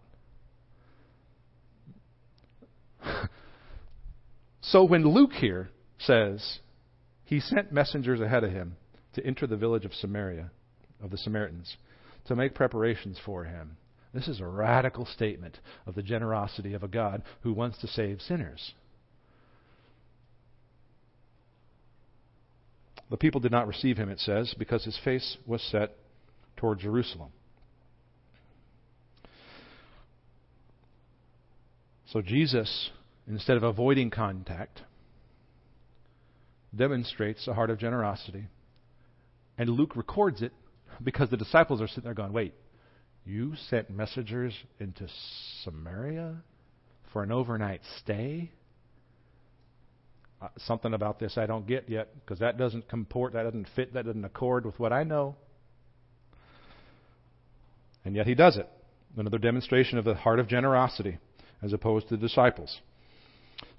so 4.62 4.84
when 4.84 5.04
Luke 5.04 5.34
here 5.34 5.70
says 6.00 6.58
he 7.26 7.40
sent 7.40 7.72
messengers 7.72 8.20
ahead 8.20 8.44
of 8.44 8.52
him 8.52 8.78
to 9.14 9.24
enter 9.24 9.46
the 9.46 9.58
village 9.58 9.86
of 9.86 9.94
Samaria, 9.94 10.50
of 11.04 11.12
the 11.12 11.20
Samaritans, 11.20 11.78
to 12.26 12.36
make 12.36 12.56
preparations 12.56 13.20
for 13.26 13.46
him. 13.46 13.78
This 14.14 14.28
is 14.28 14.42
a 14.42 14.48
radical 14.48 15.06
statement 15.06 15.60
of 15.86 15.96
the 15.96 16.04
generosity 16.04 16.74
of 16.74 16.84
a 16.84 16.88
God 16.88 17.24
who 17.42 17.54
wants 17.54 17.78
to 17.80 17.88
save 17.88 18.22
sinners. 18.22 18.74
The 23.10 23.18
people 23.18 23.42
did 23.42 23.52
not 23.52 23.68
receive 23.68 23.98
him, 23.98 24.10
it 24.10 24.20
says, 24.20 24.54
because 24.58 24.86
his 24.86 24.98
face 25.04 25.38
was 25.46 25.62
set 25.62 25.98
toward 26.56 26.80
Jerusalem. 26.80 27.32
So 32.08 32.22
Jesus, 32.22 32.90
instead 33.28 33.58
of 33.58 33.64
avoiding 33.64 34.10
contact, 34.10 34.82
demonstrates 36.76 37.48
a 37.48 37.54
heart 37.54 37.70
of 37.70 37.80
generosity. 37.80 38.48
And 39.58 39.70
Luke 39.70 39.96
records 39.96 40.42
it 40.42 40.54
because 41.04 41.30
the 41.30 41.38
disciples 41.38 41.82
are 41.82 41.88
sitting 41.88 42.04
there 42.04 42.14
going, 42.14 42.34
wait, 42.34 42.54
you 43.26 43.54
sent 43.70 43.90
messengers 43.90 44.54
into 44.80 45.08
Samaria 45.64 46.38
for 47.14 47.24
an 47.24 47.32
overnight 47.32 47.82
stay? 48.00 48.52
Uh, 50.42 50.48
something 50.58 50.94
about 50.94 51.20
this 51.20 51.38
I 51.38 51.46
don't 51.46 51.68
get 51.68 51.88
yet 51.88 52.10
because 52.16 52.40
that 52.40 52.58
doesn't 52.58 52.90
comport, 52.90 53.34
that 53.34 53.44
doesn't 53.44 53.68
fit, 53.76 53.94
that 53.94 54.06
doesn't 54.06 54.26
accord 54.26 54.66
with 54.66 54.80
what 54.80 54.92
I 54.92 55.04
know. 55.04 55.36
And 58.04 58.16
yet 58.16 58.26
he 58.26 58.34
does 58.34 58.58
it. 58.58 58.68
Another 59.16 59.38
demonstration 59.38 59.98
of 59.98 60.06
the 60.06 60.16
heart 60.16 60.40
of 60.40 60.48
generosity 60.48 61.20
as 61.62 61.74
opposed 61.74 62.10
to 62.10 62.18
the 62.18 62.28
disciples. 62.28 62.80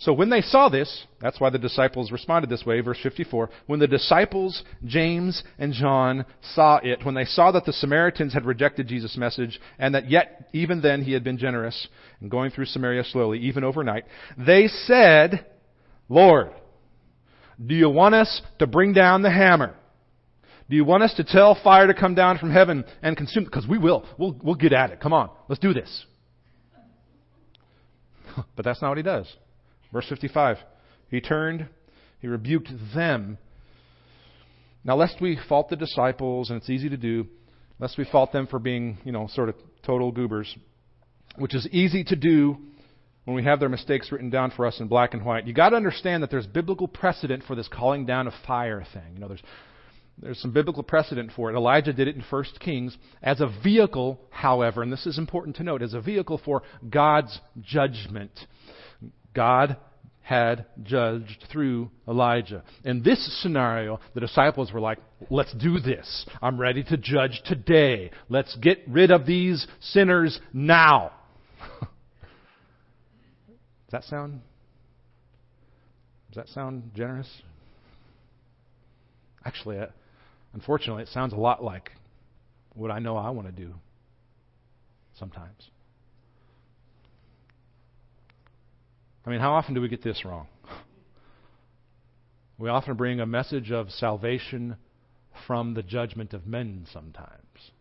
So 0.02 0.12
when 0.12 0.30
they 0.30 0.40
saw 0.40 0.68
this, 0.68 1.04
that's 1.20 1.38
why 1.38 1.50
the 1.50 1.60
disciples 1.60 2.10
responded 2.10 2.50
this 2.50 2.66
way, 2.66 2.80
verse 2.80 2.98
54. 3.00 3.48
When 3.68 3.78
the 3.78 3.86
disciples, 3.86 4.64
James 4.84 5.44
and 5.60 5.72
John, 5.72 6.26
saw 6.54 6.80
it, 6.82 7.04
when 7.04 7.14
they 7.14 7.24
saw 7.24 7.52
that 7.52 7.64
the 7.64 7.72
Samaritans 7.72 8.34
had 8.34 8.44
rejected 8.44 8.88
Jesus' 8.88 9.16
message, 9.16 9.60
and 9.78 9.94
that 9.94 10.10
yet, 10.10 10.50
even 10.52 10.82
then, 10.82 11.02
he 11.02 11.12
had 11.12 11.22
been 11.22 11.38
generous 11.38 11.86
and 12.20 12.32
going 12.32 12.50
through 12.50 12.64
Samaria 12.64 13.04
slowly, 13.04 13.38
even 13.38 13.62
overnight, 13.62 14.02
they 14.36 14.66
said, 14.66 15.46
Lord, 16.08 16.50
do 17.64 17.76
you 17.76 17.88
want 17.88 18.16
us 18.16 18.42
to 18.58 18.66
bring 18.66 18.92
down 18.92 19.22
the 19.22 19.30
hammer? 19.30 19.76
Do 20.68 20.74
you 20.74 20.84
want 20.84 21.04
us 21.04 21.14
to 21.14 21.22
tell 21.22 21.56
fire 21.62 21.86
to 21.86 21.94
come 21.94 22.16
down 22.16 22.38
from 22.38 22.50
heaven 22.50 22.84
and 23.02 23.16
consume? 23.16 23.44
Because 23.44 23.68
we 23.68 23.78
will. 23.78 24.04
We'll, 24.18 24.36
we'll 24.42 24.56
get 24.56 24.72
at 24.72 24.90
it. 24.90 24.98
Come 24.98 25.12
on. 25.12 25.30
Let's 25.48 25.60
do 25.60 25.72
this. 25.72 26.06
but 28.56 28.64
that's 28.64 28.82
not 28.82 28.88
what 28.88 28.96
he 28.96 29.04
does. 29.04 29.32
Verse 29.92 30.06
55. 30.08 30.56
He 31.10 31.20
turned, 31.20 31.68
he 32.20 32.26
rebuked 32.26 32.70
them. 32.94 33.38
Now, 34.84 34.96
lest 34.96 35.20
we 35.20 35.38
fault 35.48 35.68
the 35.68 35.76
disciples, 35.76 36.50
and 36.50 36.56
it's 36.56 36.70
easy 36.70 36.88
to 36.88 36.96
do, 36.96 37.26
lest 37.78 37.98
we 37.98 38.04
fault 38.04 38.32
them 38.32 38.46
for 38.46 38.58
being, 38.58 38.98
you 39.04 39.12
know, 39.12 39.28
sort 39.28 39.48
of 39.48 39.54
total 39.84 40.10
goobers, 40.10 40.56
which 41.36 41.54
is 41.54 41.68
easy 41.70 42.02
to 42.04 42.16
do 42.16 42.56
when 43.24 43.36
we 43.36 43.44
have 43.44 43.60
their 43.60 43.68
mistakes 43.68 44.10
written 44.10 44.30
down 44.30 44.50
for 44.50 44.66
us 44.66 44.80
in 44.80 44.88
black 44.88 45.14
and 45.14 45.24
white. 45.24 45.46
You 45.46 45.52
got 45.52 45.70
to 45.70 45.76
understand 45.76 46.22
that 46.22 46.30
there's 46.30 46.46
biblical 46.46 46.88
precedent 46.88 47.44
for 47.46 47.54
this 47.54 47.68
calling 47.68 48.06
down 48.06 48.26
of 48.26 48.32
fire 48.46 48.84
thing. 48.92 49.14
You 49.14 49.20
know, 49.20 49.28
there's 49.28 49.42
There's 50.18 50.40
some 50.40 50.52
biblical 50.52 50.82
precedent 50.82 51.32
for 51.34 51.50
it. 51.50 51.56
Elijah 51.56 51.92
did 51.92 52.08
it 52.08 52.16
in 52.16 52.22
1 52.22 52.44
Kings 52.60 52.96
as 53.22 53.40
a 53.40 53.48
vehicle, 53.62 54.20
however, 54.30 54.82
and 54.82 54.92
this 54.92 55.06
is 55.06 55.18
important 55.18 55.56
to 55.56 55.62
note, 55.62 55.82
as 55.82 55.94
a 55.94 56.00
vehicle 56.00 56.40
for 56.44 56.62
God's 56.88 57.40
judgment. 57.60 58.32
God 59.34 59.76
had 60.22 60.66
judged 60.82 61.44
through 61.50 61.90
Elijah. 62.06 62.62
In 62.84 63.02
this 63.02 63.42
scenario, 63.42 63.98
the 64.14 64.20
disciples 64.20 64.72
were 64.72 64.80
like, 64.80 64.98
let's 65.30 65.52
do 65.54 65.80
this. 65.80 66.26
I'm 66.40 66.58
ready 66.58 66.84
to 66.84 66.96
judge 66.96 67.42
today. 67.44 68.10
Let's 68.28 68.56
get 68.56 68.78
rid 68.86 69.10
of 69.10 69.26
these 69.26 69.66
sinners 69.80 70.38
now. 70.52 71.12
Does 71.80 71.88
that 73.90 74.04
sound 74.04 74.40
does 76.32 76.46
that 76.46 76.48
sound 76.54 76.92
generous? 76.94 77.28
Actually, 79.44 79.80
uh, 79.80 79.86
unfortunately, 80.54 81.02
it 81.02 81.10
sounds 81.10 81.34
a 81.34 81.36
lot 81.36 81.62
like 81.62 81.90
what 82.72 82.90
I 82.90 83.00
know 83.00 83.18
I 83.18 83.28
want 83.28 83.48
to 83.48 83.52
do 83.52 83.74
sometimes. 85.18 85.68
I 89.24 89.30
mean, 89.30 89.40
how 89.40 89.52
often 89.52 89.74
do 89.74 89.80
we 89.80 89.88
get 89.88 90.02
this 90.02 90.24
wrong? 90.24 90.48
We 92.58 92.68
often 92.68 92.94
bring 92.94 93.18
a 93.18 93.26
message 93.26 93.72
of 93.72 93.90
salvation 93.90 94.76
from 95.48 95.74
the 95.74 95.82
judgment 95.82 96.32
of 96.32 96.46
men 96.46 96.86
sometimes. 96.92 97.72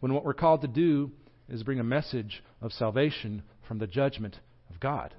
When 0.00 0.12
what 0.12 0.24
we're 0.24 0.34
called 0.34 0.60
to 0.62 0.68
do 0.68 1.12
is 1.48 1.62
bring 1.62 1.80
a 1.80 1.84
message 1.84 2.42
of 2.60 2.72
salvation 2.72 3.42
from 3.66 3.78
the 3.78 3.86
judgment 3.86 4.38
of 4.68 4.80
God. 4.80 5.14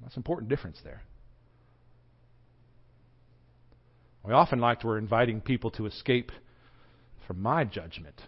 That's 0.00 0.14
an 0.16 0.20
important 0.20 0.48
difference 0.48 0.80
there. 0.82 1.02
We 4.24 4.32
often 4.32 4.60
like 4.60 4.80
to, 4.80 4.86
we're 4.86 4.98
inviting 4.98 5.40
people 5.40 5.70
to 5.72 5.86
escape 5.86 6.32
from 7.26 7.42
my 7.42 7.64
judgment. 7.64 8.20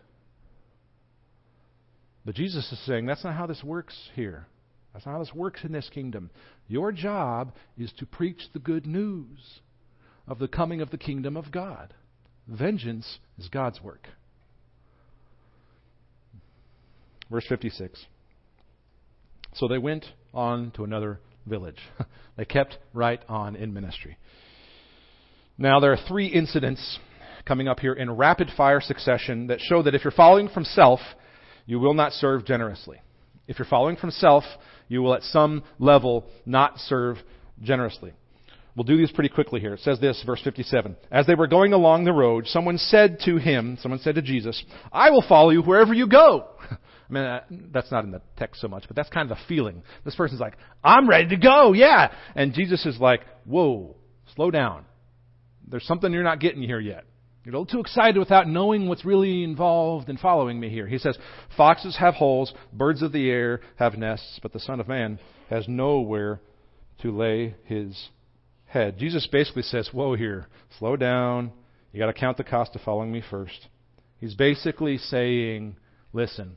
But 2.24 2.34
Jesus 2.34 2.70
is 2.72 2.87
saying 2.87 3.06
that's 3.06 3.24
not 3.24 3.34
how 3.34 3.46
this 3.46 3.62
works 3.62 3.96
here. 4.14 4.46
That's 4.92 5.04
not 5.06 5.12
how 5.12 5.18
this 5.18 5.34
works 5.34 5.60
in 5.64 5.72
this 5.72 5.90
kingdom. 5.92 6.30
Your 6.68 6.92
job 6.92 7.52
is 7.76 7.92
to 7.98 8.06
preach 8.06 8.40
the 8.52 8.58
good 8.58 8.87
news 8.87 9.60
of 10.26 10.38
the 10.38 10.48
coming 10.48 10.80
of 10.80 10.90
the 10.90 10.98
kingdom 10.98 11.37
of 11.37 11.50
God. 11.50 11.92
Vengeance 12.48 13.18
is 13.38 13.48
God's 13.48 13.82
work. 13.82 14.08
Verse 17.30 17.44
56. 17.48 18.04
So 19.54 19.68
they 19.68 19.78
went 19.78 20.04
on 20.32 20.70
to 20.72 20.84
another 20.84 21.20
village. 21.46 21.78
they 22.37 22.44
kept 22.44 22.78
right 22.92 23.20
on 23.28 23.56
in 23.56 23.72
ministry. 23.72 24.16
Now, 25.56 25.80
there 25.80 25.92
are 25.92 26.08
three 26.08 26.26
incidents 26.26 26.98
coming 27.46 27.68
up 27.68 27.80
here 27.80 27.92
in 27.92 28.10
rapid 28.10 28.50
fire 28.56 28.80
succession 28.80 29.48
that 29.48 29.60
show 29.60 29.82
that 29.82 29.94
if 29.94 30.02
you're 30.02 30.10
following 30.10 30.48
from 30.48 30.64
self, 30.64 31.00
you 31.66 31.79
will 31.79 31.94
not 31.94 32.12
serve 32.12 32.44
generously. 32.44 32.98
If 33.46 33.59
you're 33.59 33.66
following 33.68 33.96
from 33.96 34.11
self, 34.11 34.44
you 34.88 35.03
will 35.03 35.14
at 35.14 35.22
some 35.22 35.62
level 35.79 36.27
not 36.46 36.79
serve 36.79 37.16
generously. 37.62 38.12
We'll 38.77 38.85
do 38.85 38.96
these 38.96 39.12
pretty 39.12 39.29
quickly 39.29 39.61
here. 39.61 39.74
It 39.74 39.81
says 39.81 40.00
this, 40.00 40.22
verse 40.27 40.40
57. 40.42 40.96
As 41.11 41.27
they 41.27 41.37
were 41.37 41.46
going 41.46 41.72
along 41.72 42.05
the 42.05 42.12
road, 42.12 42.46
someone 42.48 42.79
said 42.79 43.20
to 43.24 43.37
him, 43.37 43.79
someone 43.81 44.00
said 44.00 44.16
to 44.16 44.22
Jesus, 44.22 44.62
I 44.92 45.11
will 45.11 45.24
follow 45.29 45.50
you 45.50 45.62
wherever 45.62 45.94
you 45.94 46.09
go. 46.09 46.48
I 46.70 47.12
mean, 47.12 47.22
uh, 47.22 47.40
that's 47.72 47.92
not 47.92 48.05
in 48.05 48.11
the 48.11 48.22
text 48.37 48.61
so 48.61 48.66
much, 48.66 48.85
but 48.88 48.96
that's 48.96 49.11
kind 49.11 49.31
of 49.31 49.37
the 49.37 49.44
feeling. 49.46 49.83
This 50.05 50.16
person's 50.16 50.40
like, 50.40 50.57
I'm 50.83 51.09
ready 51.09 51.29
to 51.29 51.37
go, 51.37 51.72
yeah. 51.72 52.12
And 52.35 52.53
Jesus 52.53 52.85
is 52.85 52.98
like, 52.98 53.20
whoa, 53.44 53.94
slow 54.35 54.50
down. 54.50 54.87
There's 55.68 55.87
something 55.87 56.12
you're 56.12 56.24
not 56.24 56.40
getting 56.40 56.62
here 56.62 56.81
yet. 56.81 57.05
You're 57.44 57.54
a 57.54 57.59
little 57.59 57.72
too 57.72 57.80
excited 57.80 58.18
without 58.18 58.48
knowing 58.48 58.88
what's 58.88 59.04
really 59.04 59.44
involved 59.44 60.09
in 60.09 60.16
following 60.16 60.59
me 60.59 60.70
here. 60.70 60.87
He 60.87 60.96
says, 60.96 61.18
Foxes 61.59 61.96
have 61.98 62.14
holes, 62.14 62.54
birds 62.72 63.02
of 63.02 63.12
the 63.12 63.28
air 63.30 63.61
have 63.76 63.98
nests, 63.98 64.40
but 64.42 64.54
the 64.54 64.61
Son 64.61 64.80
of 64.80 64.88
Man 64.88 65.18
has 65.50 65.68
nowhere 65.68 66.40
to 67.02 67.14
lay 67.14 67.54
his 67.64 68.09
head. 68.64 68.96
Jesus 68.98 69.28
basically 69.30 69.62
says, 69.62 69.90
Whoa, 69.92 70.14
here, 70.14 70.46
slow 70.78 70.96
down. 70.96 71.52
You 71.92 71.98
got 71.98 72.07
to 72.07 72.14
count 72.14 72.38
the 72.38 72.44
cost 72.44 72.74
of 72.76 72.80
following 72.80 73.12
me 73.12 73.22
first. 73.30 73.68
He's 74.20 74.35
basically 74.35 74.96
saying, 74.96 75.76
Listen, 76.14 76.57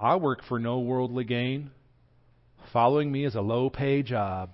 I 0.00 0.16
work 0.16 0.40
for 0.48 0.58
no 0.58 0.78
worldly 0.78 1.24
gain. 1.24 1.70
Following 2.72 3.12
me 3.12 3.26
is 3.26 3.34
a 3.34 3.42
low 3.42 3.68
pay 3.68 4.02
job. 4.02 4.50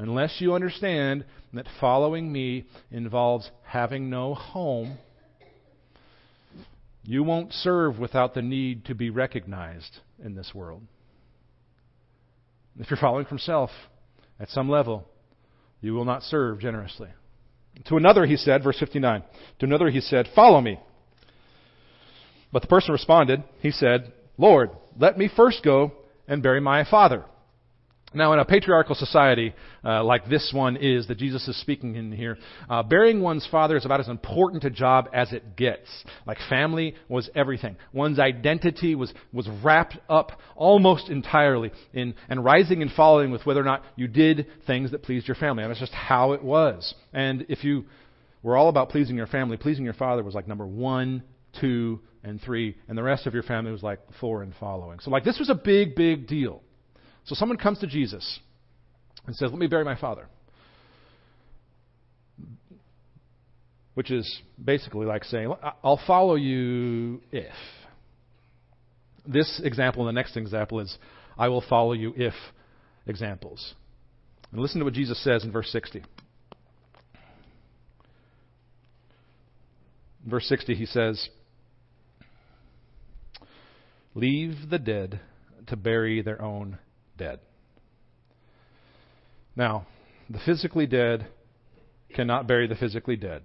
Unless 0.00 0.40
you 0.40 0.54
understand 0.54 1.26
that 1.52 1.66
following 1.78 2.32
me 2.32 2.64
involves 2.90 3.50
having 3.62 4.08
no 4.08 4.32
home, 4.32 4.96
you 7.04 7.22
won't 7.22 7.52
serve 7.52 7.98
without 7.98 8.32
the 8.32 8.40
need 8.40 8.86
to 8.86 8.94
be 8.94 9.10
recognized 9.10 9.98
in 10.24 10.34
this 10.34 10.52
world. 10.54 10.82
If 12.78 12.88
you're 12.88 12.96
following 12.98 13.26
from 13.26 13.38
self, 13.38 13.68
at 14.38 14.48
some 14.48 14.70
level, 14.70 15.06
you 15.82 15.92
will 15.92 16.06
not 16.06 16.22
serve 16.22 16.60
generously. 16.60 17.10
To 17.88 17.98
another, 17.98 18.24
he 18.24 18.36
said, 18.36 18.64
verse 18.64 18.78
59, 18.80 19.22
to 19.58 19.66
another 19.66 19.90
he 19.90 20.00
said, 20.00 20.28
Follow 20.34 20.62
me. 20.62 20.80
But 22.50 22.62
the 22.62 22.68
person 22.68 22.92
responded, 22.92 23.44
he 23.58 23.70
said, 23.70 24.14
Lord, 24.38 24.70
let 24.98 25.18
me 25.18 25.28
first 25.36 25.62
go 25.62 25.92
and 26.26 26.42
bury 26.42 26.60
my 26.62 26.88
father. 26.90 27.26
Now, 28.12 28.32
in 28.32 28.40
a 28.40 28.44
patriarchal 28.44 28.96
society 28.96 29.54
uh, 29.84 30.02
like 30.02 30.28
this 30.28 30.50
one 30.52 30.76
is 30.76 31.06
that 31.08 31.18
Jesus 31.18 31.46
is 31.46 31.60
speaking 31.60 31.94
in 31.94 32.10
here, 32.10 32.38
uh, 32.68 32.82
burying 32.82 33.20
one's 33.20 33.46
father 33.50 33.76
is 33.76 33.84
about 33.84 34.00
as 34.00 34.08
important 34.08 34.64
a 34.64 34.70
job 34.70 35.08
as 35.12 35.32
it 35.32 35.56
gets. 35.56 35.88
Like 36.26 36.38
family 36.48 36.96
was 37.08 37.30
everything. 37.36 37.76
One's 37.92 38.18
identity 38.18 38.94
was 38.96 39.12
was 39.32 39.48
wrapped 39.62 39.96
up 40.08 40.32
almost 40.56 41.08
entirely 41.08 41.70
in 41.92 42.14
and 42.28 42.44
rising 42.44 42.82
and 42.82 42.90
falling 42.90 43.30
with 43.30 43.46
whether 43.46 43.60
or 43.60 43.64
not 43.64 43.84
you 43.94 44.08
did 44.08 44.46
things 44.66 44.90
that 44.90 45.02
pleased 45.02 45.28
your 45.28 45.36
family. 45.36 45.62
And 45.62 45.70
that's 45.70 45.80
just 45.80 45.92
how 45.92 46.32
it 46.32 46.42
was. 46.42 46.94
And 47.12 47.46
if 47.48 47.62
you 47.62 47.84
were 48.42 48.56
all 48.56 48.68
about 48.68 48.88
pleasing 48.88 49.16
your 49.16 49.26
family, 49.28 49.56
pleasing 49.56 49.84
your 49.84 49.94
father 49.94 50.24
was 50.24 50.34
like 50.34 50.48
number 50.48 50.66
one, 50.66 51.22
two, 51.60 52.00
and 52.22 52.40
three, 52.40 52.76
and 52.88 52.96
the 52.96 53.02
rest 53.02 53.26
of 53.26 53.34
your 53.34 53.42
family 53.42 53.72
was 53.72 53.82
like 53.82 54.00
four 54.20 54.42
and 54.42 54.52
following. 54.58 54.98
So, 55.00 55.10
like, 55.10 55.24
this 55.24 55.38
was 55.38 55.50
a 55.50 55.54
big, 55.54 55.94
big 55.94 56.26
deal. 56.26 56.62
So 57.24 57.34
someone 57.34 57.58
comes 57.58 57.78
to 57.80 57.86
Jesus 57.86 58.40
and 59.26 59.34
says, 59.36 59.50
Let 59.50 59.58
me 59.58 59.66
bury 59.66 59.84
my 59.84 59.96
father. 59.96 60.26
Which 63.94 64.10
is 64.10 64.40
basically 64.62 65.06
like 65.06 65.24
saying, 65.24 65.52
I'll 65.84 66.00
follow 66.06 66.36
you 66.36 67.20
if. 67.32 67.52
This 69.26 69.60
example 69.62 70.06
and 70.06 70.16
the 70.16 70.18
next 70.18 70.36
example 70.36 70.80
is, 70.80 70.96
I 71.36 71.48
will 71.48 71.62
follow 71.68 71.92
you 71.92 72.14
if 72.16 72.34
examples. 73.06 73.74
And 74.52 74.60
listen 74.60 74.78
to 74.78 74.84
what 74.84 74.94
Jesus 74.94 75.22
says 75.22 75.44
in 75.44 75.52
verse 75.52 75.70
60. 75.70 76.02
verse 80.26 80.46
60, 80.46 80.74
he 80.74 80.86
says, 80.86 81.28
Leave 84.14 84.70
the 84.70 84.78
dead 84.78 85.20
to 85.68 85.76
bury 85.76 86.20
their 86.20 86.42
own 86.42 86.78
dead. 87.20 87.38
Now, 89.54 89.86
the 90.30 90.40
physically 90.44 90.86
dead 90.86 91.26
cannot 92.14 92.48
bury 92.48 92.66
the 92.66 92.74
physically 92.74 93.16
dead. 93.16 93.42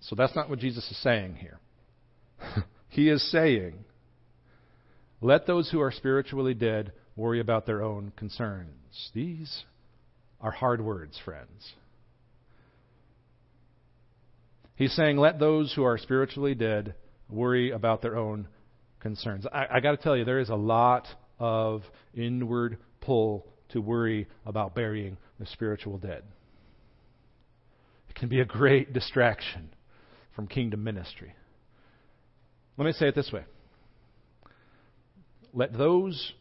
So 0.00 0.16
that's 0.16 0.34
not 0.34 0.48
what 0.48 0.58
Jesus 0.58 0.90
is 0.90 1.02
saying 1.02 1.36
here. 1.36 1.60
he 2.88 3.10
is 3.10 3.30
saying, 3.30 3.74
let 5.20 5.46
those 5.46 5.70
who 5.70 5.80
are 5.80 5.92
spiritually 5.92 6.54
dead 6.54 6.92
worry 7.14 7.40
about 7.40 7.66
their 7.66 7.82
own 7.82 8.12
concerns. 8.16 9.10
These 9.14 9.64
are 10.40 10.50
hard 10.50 10.80
words, 10.80 11.20
friends. 11.22 11.72
He's 14.76 14.94
saying, 14.94 15.18
let 15.18 15.38
those 15.38 15.74
who 15.74 15.84
are 15.84 15.98
spiritually 15.98 16.54
dead 16.54 16.94
worry 17.28 17.70
about 17.70 18.00
their 18.00 18.16
own 18.16 18.48
concerns. 19.00 19.46
I, 19.52 19.66
I 19.72 19.80
got 19.80 19.90
to 19.90 19.98
tell 19.98 20.16
you, 20.16 20.24
there 20.24 20.40
is 20.40 20.48
a 20.48 20.54
lot 20.54 21.06
of 21.38 21.82
inward 22.14 22.78
pull 23.00 23.46
to 23.70 23.80
worry 23.80 24.28
about 24.46 24.74
burying 24.74 25.16
the 25.38 25.46
spiritual 25.46 25.98
dead. 25.98 26.22
It 28.08 28.14
can 28.14 28.28
be 28.28 28.40
a 28.40 28.44
great 28.44 28.92
distraction 28.92 29.70
from 30.34 30.46
kingdom 30.46 30.82
ministry. 30.84 31.34
Let 32.76 32.86
me 32.86 32.92
say 32.92 33.08
it 33.08 33.14
this 33.14 33.30
way 33.32 33.44
let 35.52 35.76
those 35.76 36.32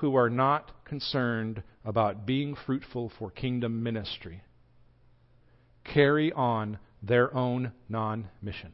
who 0.00 0.16
are 0.16 0.30
not 0.30 0.84
concerned 0.84 1.62
about 1.84 2.26
being 2.26 2.56
fruitful 2.66 3.12
for 3.18 3.30
kingdom 3.30 3.82
ministry 3.82 4.42
carry 5.84 6.32
on 6.32 6.78
their 7.02 7.34
own 7.34 7.72
non 7.88 8.28
mission. 8.42 8.72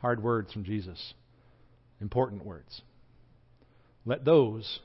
Hard 0.00 0.22
words 0.22 0.52
from 0.52 0.64
Jesus, 0.64 1.14
important 2.00 2.44
words. 2.44 2.82
Let 4.04 4.24
those 4.24 4.80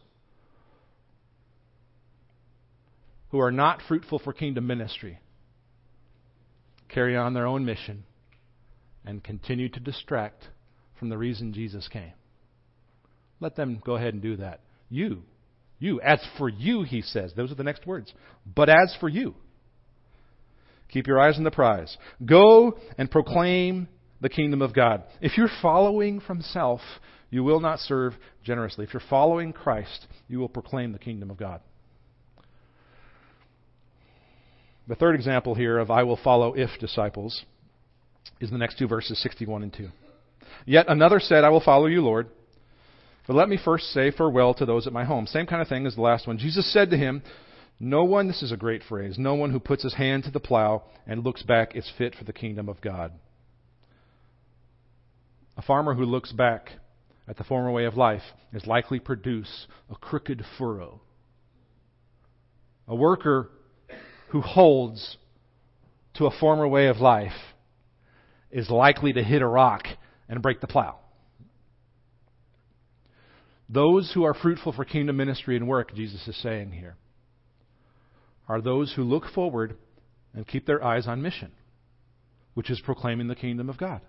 who 3.29 3.39
are 3.39 3.51
not 3.51 3.81
fruitful 3.87 4.19
for 4.19 4.33
kingdom 4.33 4.67
ministry 4.67 5.19
carry 6.89 7.17
on 7.17 7.33
their 7.33 7.45
own 7.45 7.65
mission 7.65 8.03
and 9.05 9.23
continue 9.23 9.69
to 9.69 9.79
distract 9.79 10.47
from 10.99 11.09
the 11.09 11.17
reason 11.17 11.53
Jesus 11.53 11.87
came. 11.87 12.13
Let 13.39 13.55
them 13.55 13.81
go 13.85 13.95
ahead 13.95 14.13
and 14.13 14.21
do 14.21 14.37
that. 14.37 14.61
You, 14.89 15.23
you, 15.79 16.01
as 16.01 16.19
for 16.37 16.49
you, 16.49 16.83
he 16.83 17.01
says, 17.01 17.33
those 17.35 17.51
are 17.51 17.55
the 17.55 17.63
next 17.63 17.85
words. 17.85 18.13
But 18.45 18.69
as 18.69 18.95
for 18.99 19.09
you, 19.09 19.35
keep 20.89 21.07
your 21.07 21.19
eyes 21.19 21.37
on 21.37 21.43
the 21.43 21.51
prize. 21.51 21.95
Go 22.25 22.79
and 22.97 23.11
proclaim 23.11 23.87
the 24.21 24.29
kingdom 24.29 24.61
of 24.61 24.73
God. 24.73 25.03
If 25.21 25.37
you're 25.37 25.49
following 25.61 26.19
from 26.19 26.41
self, 26.41 26.81
you 27.29 27.43
will 27.43 27.59
not 27.59 27.79
serve 27.79 28.13
generously. 28.43 28.85
If 28.85 28.93
you're 28.93 29.01
following 29.09 29.53
Christ, 29.53 30.07
you 30.27 30.39
will 30.39 30.49
proclaim 30.49 30.93
the 30.93 30.99
kingdom 30.99 31.29
of 31.29 31.37
God. 31.37 31.61
The 34.87 34.95
third 34.95 35.15
example 35.15 35.53
here 35.53 35.77
of 35.77 35.91
I 35.91 36.03
will 36.03 36.19
follow 36.21 36.53
if 36.53 36.69
disciples 36.79 37.43
is 38.39 38.49
the 38.49 38.57
next 38.57 38.77
two 38.77 38.87
verses, 38.87 39.21
61 39.21 39.63
and 39.63 39.73
2. 39.73 39.89
Yet 40.65 40.85
another 40.87 41.19
said, 41.19 41.43
I 41.43 41.49
will 41.49 41.61
follow 41.61 41.87
you, 41.87 42.01
Lord. 42.01 42.27
But 43.27 43.35
let 43.35 43.49
me 43.49 43.59
first 43.63 43.87
say 43.87 44.11
farewell 44.11 44.53
to 44.55 44.65
those 44.65 44.87
at 44.87 44.93
my 44.93 45.03
home. 45.03 45.27
Same 45.27 45.45
kind 45.45 45.61
of 45.61 45.67
thing 45.67 45.85
as 45.85 45.95
the 45.95 46.01
last 46.01 46.27
one. 46.27 46.37
Jesus 46.37 46.71
said 46.71 46.89
to 46.91 46.97
him, 46.97 47.21
No 47.79 48.05
one, 48.05 48.27
this 48.27 48.41
is 48.41 48.53
a 48.53 48.57
great 48.57 48.83
phrase, 48.83 49.17
no 49.17 49.35
one 49.35 49.51
who 49.51 49.59
puts 49.59 49.83
his 49.83 49.95
hand 49.95 50.23
to 50.23 50.31
the 50.31 50.39
plow 50.39 50.83
and 51.05 51.25
looks 51.25 51.43
back 51.43 51.75
is 51.75 51.91
fit 51.97 52.15
for 52.15 52.23
the 52.23 52.31
kingdom 52.31 52.69
of 52.69 52.79
God. 52.79 53.11
A 55.57 55.61
farmer 55.61 55.93
who 55.93 56.05
looks 56.05 56.31
back 56.31 56.71
at 57.27 57.37
the 57.37 57.43
former 57.43 57.71
way 57.71 57.85
of 57.85 57.95
life 57.95 58.21
is 58.53 58.65
likely 58.65 58.99
to 58.99 59.05
produce 59.05 59.67
a 59.89 59.95
crooked 59.95 60.43
furrow. 60.57 61.01
A 62.87 62.95
worker 62.95 63.49
who 64.29 64.41
holds 64.41 65.17
to 66.15 66.25
a 66.25 66.39
former 66.39 66.67
way 66.67 66.87
of 66.87 66.97
life 66.97 67.33
is 68.49 68.69
likely 68.69 69.13
to 69.13 69.23
hit 69.23 69.41
a 69.41 69.47
rock 69.47 69.83
and 70.29 70.41
break 70.41 70.61
the 70.61 70.67
plow. 70.67 70.97
Those 73.69 74.11
who 74.13 74.23
are 74.23 74.33
fruitful 74.33 74.71
for 74.71 74.85
kingdom 74.85 75.17
ministry 75.17 75.57
and 75.57 75.67
work, 75.67 75.93
Jesus 75.93 76.25
is 76.27 76.41
saying 76.41 76.71
here, 76.71 76.95
are 78.47 78.61
those 78.61 78.93
who 78.95 79.03
look 79.03 79.25
forward 79.35 79.75
and 80.33 80.47
keep 80.47 80.65
their 80.65 80.81
eyes 80.81 81.07
on 81.07 81.21
mission, 81.21 81.51
which 82.53 82.69
is 82.69 82.79
proclaiming 82.79 83.27
the 83.27 83.35
kingdom 83.35 83.69
of 83.69 83.77
God. 83.77 83.99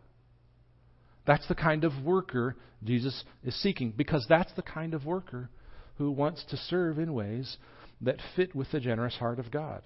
That's 1.29 1.47
the 1.47 1.55
kind 1.55 1.85
of 1.85 1.93
worker 2.05 2.57
Jesus 2.83 3.23
is 3.45 3.55
seeking, 3.63 3.93
because 3.95 4.25
that's 4.31 4.53
the 4.55 4.63
kind 4.63 4.95
of 4.95 5.05
worker 5.05 5.51
who 5.99 6.11
wants 6.11 6.43
to 6.49 6.57
serve 6.57 6.99
in 6.99 7.13
ways 7.13 7.59
that 8.01 8.17
fit 8.35 8.55
with 8.55 8.71
the 8.73 8.81
generous 8.81 9.15
heart 9.17 9.39
of 9.39 9.51
God. 9.51 9.83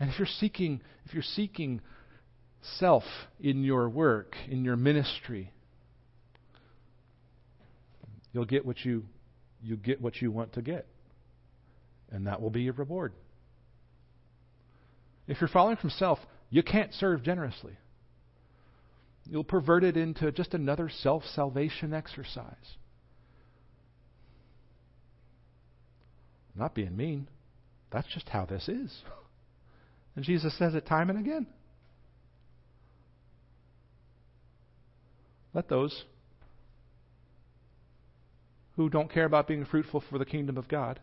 And 0.00 0.10
if 0.10 0.18
you're 0.18 0.26
seeking, 0.26 0.80
if 1.04 1.14
you're 1.14 1.22
seeking 1.22 1.80
self 2.78 3.04
in 3.38 3.62
your 3.62 3.88
work, 3.88 4.34
in 4.48 4.64
your 4.64 4.74
ministry, 4.74 5.52
you'll 8.32 8.44
get 8.44 8.66
what 8.66 8.84
you 8.84 9.04
you 9.62 9.76
get 9.76 10.00
what 10.00 10.20
you 10.20 10.32
want 10.32 10.54
to 10.54 10.62
get. 10.62 10.88
And 12.10 12.26
that 12.26 12.42
will 12.42 12.50
be 12.50 12.62
your 12.62 12.72
reward. 12.72 13.12
If 15.28 15.40
you're 15.40 15.46
following 15.46 15.76
from 15.76 15.90
self, 15.90 16.18
you 16.48 16.64
can't 16.64 16.92
serve 16.94 17.22
generously. 17.22 17.74
You'll 19.30 19.44
pervert 19.44 19.84
it 19.84 19.96
into 19.96 20.32
just 20.32 20.54
another 20.54 20.90
self 20.90 21.22
salvation 21.24 21.94
exercise. 21.94 22.76
I'm 26.52 26.60
not 26.60 26.74
being 26.74 26.96
mean. 26.96 27.28
That's 27.92 28.08
just 28.12 28.28
how 28.28 28.44
this 28.44 28.68
is. 28.68 28.92
And 30.16 30.24
Jesus 30.24 30.58
says 30.58 30.74
it 30.74 30.86
time 30.86 31.08
and 31.08 31.20
again. 31.20 31.46
Let 35.54 35.68
those 35.68 36.04
who 38.74 38.90
don't 38.90 39.10
care 39.10 39.24
about 39.24 39.46
being 39.46 39.64
fruitful 39.64 40.02
for 40.10 40.18
the 40.18 40.24
kingdom 40.24 40.58
of 40.58 40.66
God 40.66 40.98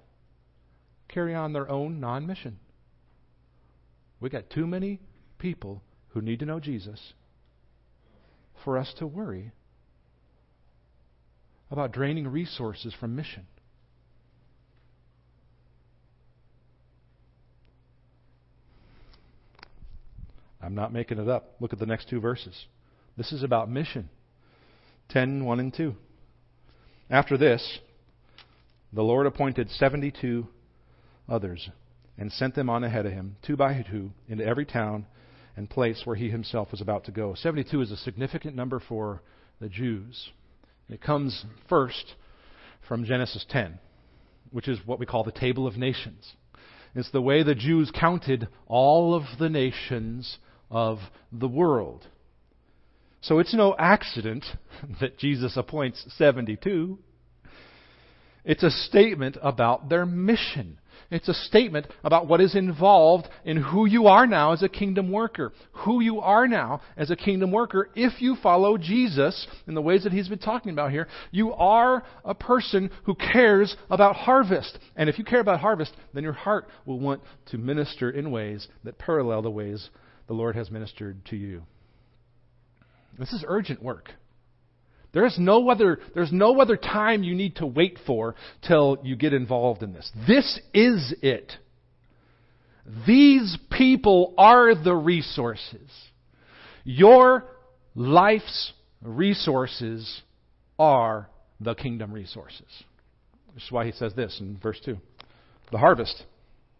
carry 1.07 1.33
on 1.33 1.53
their 1.53 1.71
own 1.71 2.01
non 2.01 2.27
mission. 2.27 2.59
We 4.19 4.29
got 4.29 4.49
too 4.49 4.67
many 4.67 4.99
people 5.39 5.81
who 6.09 6.21
need 6.21 6.39
to 6.39 6.45
know 6.45 6.59
Jesus 6.59 7.13
for 8.63 8.77
us 8.77 8.93
to 8.99 9.07
worry 9.07 9.51
about 11.69 11.91
draining 11.91 12.27
resources 12.27 12.93
from 12.99 13.15
mission. 13.15 13.45
I'm 20.61 20.75
not 20.75 20.91
making 20.91 21.19
it 21.19 21.29
up. 21.29 21.55
Look 21.59 21.73
at 21.73 21.79
the 21.79 21.85
next 21.85 22.09
two 22.09 22.19
verses. 22.19 22.65
This 23.15 23.31
is 23.31 23.43
about 23.43 23.69
mission 23.69 24.09
10, 25.09 25.45
1 25.45 25.59
and 25.59 25.73
2. 25.73 25.95
After 27.09 27.37
this, 27.37 27.79
the 28.91 29.01
Lord 29.01 29.25
appointed 29.27 29.69
72 29.69 30.47
others 31.29 31.69
and 32.17 32.31
sent 32.31 32.55
them 32.55 32.69
on 32.69 32.83
ahead 32.83 33.05
of 33.05 33.13
him, 33.13 33.37
two 33.45 33.55
by 33.55 33.85
two, 33.89 34.11
into 34.27 34.45
every 34.45 34.65
town 34.65 35.05
and 35.57 35.69
place 35.69 36.03
where 36.05 36.15
he 36.15 36.29
himself 36.29 36.71
was 36.71 36.81
about 36.81 37.03
to 37.05 37.11
go. 37.11 37.33
72 37.35 37.81
is 37.81 37.91
a 37.91 37.97
significant 37.97 38.55
number 38.55 38.79
for 38.79 39.23
the 39.59 39.67
Jews. 39.67 40.29
It 40.87 41.01
comes 41.01 41.43
first 41.67 42.13
from 42.87 43.03
Genesis 43.03 43.43
10, 43.49 43.79
which 44.51 44.67
is 44.67 44.79
what 44.85 44.99
we 44.99 45.07
call 45.07 45.23
the 45.23 45.31
Table 45.31 45.67
of 45.67 45.75
Nations. 45.75 46.33
It's 46.95 47.11
the 47.11 47.21
way 47.21 47.43
the 47.43 47.55
Jews 47.55 47.91
counted 47.93 48.47
all 48.67 49.15
of 49.15 49.23
the 49.39 49.49
nations 49.49 50.37
of 50.69 50.99
the 51.31 51.47
world. 51.47 52.07
So 53.21 53.39
it's 53.39 53.53
no 53.53 53.75
accident 53.77 54.45
that 55.01 55.17
Jesus 55.17 55.57
appoints 55.57 56.05
72. 56.17 56.99
It's 58.45 58.63
a 58.63 58.69
statement 58.69 59.37
about 59.41 59.89
their 59.89 60.05
mission. 60.05 60.79
It's 61.09 61.29
a 61.29 61.33
statement 61.33 61.87
about 62.03 62.27
what 62.27 62.41
is 62.41 62.53
involved 62.53 63.27
in 63.45 63.57
who 63.57 63.85
you 63.85 64.07
are 64.07 64.27
now 64.27 64.51
as 64.51 64.61
a 64.61 64.67
kingdom 64.67 65.09
worker. 65.09 65.53
Who 65.85 66.01
you 66.01 66.19
are 66.19 66.47
now 66.47 66.81
as 66.97 67.09
a 67.09 67.15
kingdom 67.15 67.51
worker 67.51 67.89
if 67.95 68.21
you 68.21 68.35
follow 68.43 68.77
Jesus 68.77 69.47
in 69.67 69.73
the 69.73 69.81
ways 69.81 70.03
that 70.03 70.11
he's 70.11 70.27
been 70.27 70.37
talking 70.37 70.73
about 70.73 70.91
here. 70.91 71.07
You 71.31 71.53
are 71.53 72.03
a 72.25 72.35
person 72.35 72.91
who 73.05 73.15
cares 73.15 73.75
about 73.89 74.17
harvest. 74.17 74.77
And 74.97 75.09
if 75.09 75.17
you 75.17 75.23
care 75.23 75.39
about 75.39 75.61
harvest, 75.61 75.93
then 76.13 76.23
your 76.23 76.33
heart 76.33 76.67
will 76.85 76.99
want 76.99 77.21
to 77.47 77.57
minister 77.57 78.09
in 78.09 78.29
ways 78.29 78.67
that 78.83 78.97
parallel 78.97 79.43
the 79.43 79.51
ways 79.51 79.89
the 80.27 80.33
Lord 80.33 80.57
has 80.57 80.69
ministered 80.69 81.23
to 81.27 81.37
you. 81.37 81.63
This 83.17 83.31
is 83.31 83.45
urgent 83.47 83.81
work. 83.81 84.11
There 85.13 85.25
is 85.25 85.37
no 85.39 85.69
other, 85.69 85.99
there's 86.13 86.31
no 86.31 86.59
other 86.61 86.77
time 86.77 87.23
you 87.23 87.35
need 87.35 87.57
to 87.57 87.65
wait 87.65 87.97
for 88.05 88.35
till 88.67 88.99
you 89.03 89.15
get 89.15 89.33
involved 89.33 89.83
in 89.83 89.93
this. 89.93 90.11
This 90.27 90.59
is 90.73 91.13
it. 91.21 91.51
These 93.05 93.57
people 93.71 94.33
are 94.37 94.75
the 94.75 94.95
resources. 94.95 95.89
Your 96.83 97.45
life's 97.95 98.73
resources 99.01 100.21
are 100.79 101.29
the 101.59 101.73
kingdom 101.73 102.13
resources. 102.13 102.67
This 103.53 103.63
is 103.63 103.71
why 103.71 103.85
he 103.85 103.91
says 103.91 104.13
this 104.13 104.37
in 104.39 104.57
verse 104.57 104.79
2. 104.85 104.97
The 105.71 105.77
harvest 105.77 106.23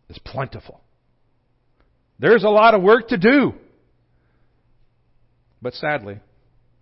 is 0.10 0.20
plentiful. 0.20 0.80
There's 2.20 2.44
a 2.44 2.50
lot 2.50 2.74
of 2.74 2.82
work 2.82 3.10
to 3.10 3.18
do. 3.18 3.54
But 5.62 5.74
sadly, 5.74 6.20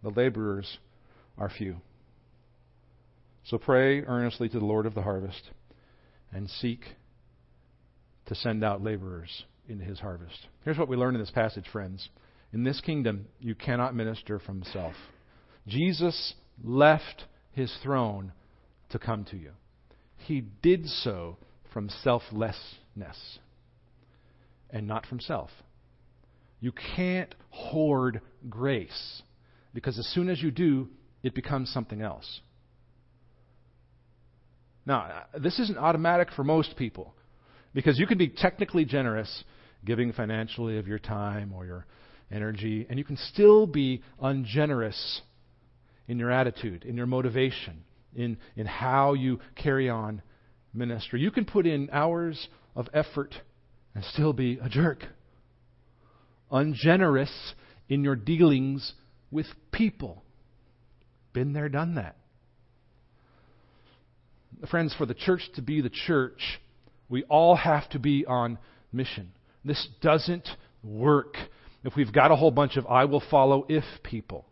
the 0.03 0.09
laborers 0.09 0.77
are 1.37 1.49
few. 1.49 1.77
So 3.45 3.57
pray 3.57 4.01
earnestly 4.01 4.49
to 4.49 4.59
the 4.59 4.65
Lord 4.65 4.85
of 4.85 4.95
the 4.95 5.03
harvest 5.03 5.51
and 6.31 6.49
seek 6.49 6.81
to 8.25 8.35
send 8.35 8.63
out 8.63 8.83
laborers 8.83 9.45
into 9.67 9.85
his 9.85 9.99
harvest. 9.99 10.47
Here's 10.63 10.77
what 10.77 10.87
we 10.87 10.97
learn 10.97 11.15
in 11.15 11.21
this 11.21 11.31
passage, 11.31 11.65
friends. 11.71 12.09
In 12.53 12.63
this 12.63 12.81
kingdom, 12.81 13.27
you 13.39 13.53
cannot 13.53 13.95
minister 13.95 14.39
from 14.39 14.63
self. 14.71 14.95
Jesus 15.67 16.33
left 16.63 17.25
his 17.51 17.75
throne 17.83 18.31
to 18.89 18.99
come 18.99 19.25
to 19.25 19.37
you. 19.37 19.51
He 20.17 20.41
did 20.61 20.87
so 20.87 21.37
from 21.73 21.89
selflessness 21.89 23.39
and 24.69 24.87
not 24.87 25.05
from 25.05 25.19
self. 25.19 25.49
You 26.59 26.71
can't 26.95 27.35
hoard 27.49 28.21
grace 28.49 29.21
because 29.73 29.99
as 29.99 30.07
soon 30.07 30.29
as 30.29 30.41
you 30.41 30.51
do, 30.51 30.87
it 31.25 31.33
becomes 31.33 31.71
something 31.71 32.03
else. 32.03 32.41
Now, 34.85 34.99
uh, 35.33 35.39
this 35.39 35.57
isn't 35.59 35.77
automatic 35.77 36.29
for 36.35 36.43
most 36.43 36.75
people 36.77 37.15
because 37.73 37.97
you 37.97 38.05
can 38.05 38.19
be 38.19 38.27
technically 38.29 38.85
generous, 38.85 39.43
giving 39.83 40.13
financially 40.13 40.77
of 40.77 40.87
your 40.87 40.99
time 40.99 41.51
or 41.51 41.65
your 41.65 41.87
energy, 42.31 42.85
and 42.87 42.99
you 42.99 43.03
can 43.03 43.17
still 43.17 43.65
be 43.65 44.03
ungenerous 44.21 45.21
in 46.07 46.19
your 46.19 46.29
attitude, 46.29 46.85
in 46.85 46.95
your 46.95 47.07
motivation, 47.07 47.83
in, 48.15 48.37
in 48.55 48.67
how 48.67 49.13
you 49.13 49.39
carry 49.55 49.89
on 49.89 50.21
ministry. 50.75 51.21
You 51.21 51.31
can 51.31 51.45
put 51.45 51.65
in 51.65 51.89
hours 51.91 52.47
of 52.75 52.87
effort 52.93 53.33
and 53.95 54.03
still 54.13 54.31
be 54.31 54.59
a 54.61 54.69
jerk. 54.69 54.99
Ungenerous 56.51 57.53
in 57.89 58.03
your 58.03 58.15
dealings 58.15 58.93
with 59.31 59.47
people. 59.71 60.21
Been 61.35 61.51
there, 61.51 61.67
done 61.67 61.95
that. 61.95 62.15
Friends, 64.71 64.95
for 64.97 65.05
the 65.05 65.13
church 65.13 65.41
to 65.55 65.61
be 65.61 65.81
the 65.81 65.91
church, 66.07 66.39
we 67.09 67.23
all 67.23 67.57
have 67.57 67.89
to 67.89 67.99
be 67.99 68.25
on 68.25 68.57
mission. 68.93 69.33
This 69.65 69.85
doesn't 70.01 70.47
work 70.81 71.35
if 71.83 71.93
we've 71.97 72.13
got 72.13 72.31
a 72.31 72.37
whole 72.37 72.51
bunch 72.51 72.77
of 72.77 72.87
I 72.87 73.03
will 73.03 73.21
follow 73.29 73.65
if 73.67 73.83
people. 74.01 74.45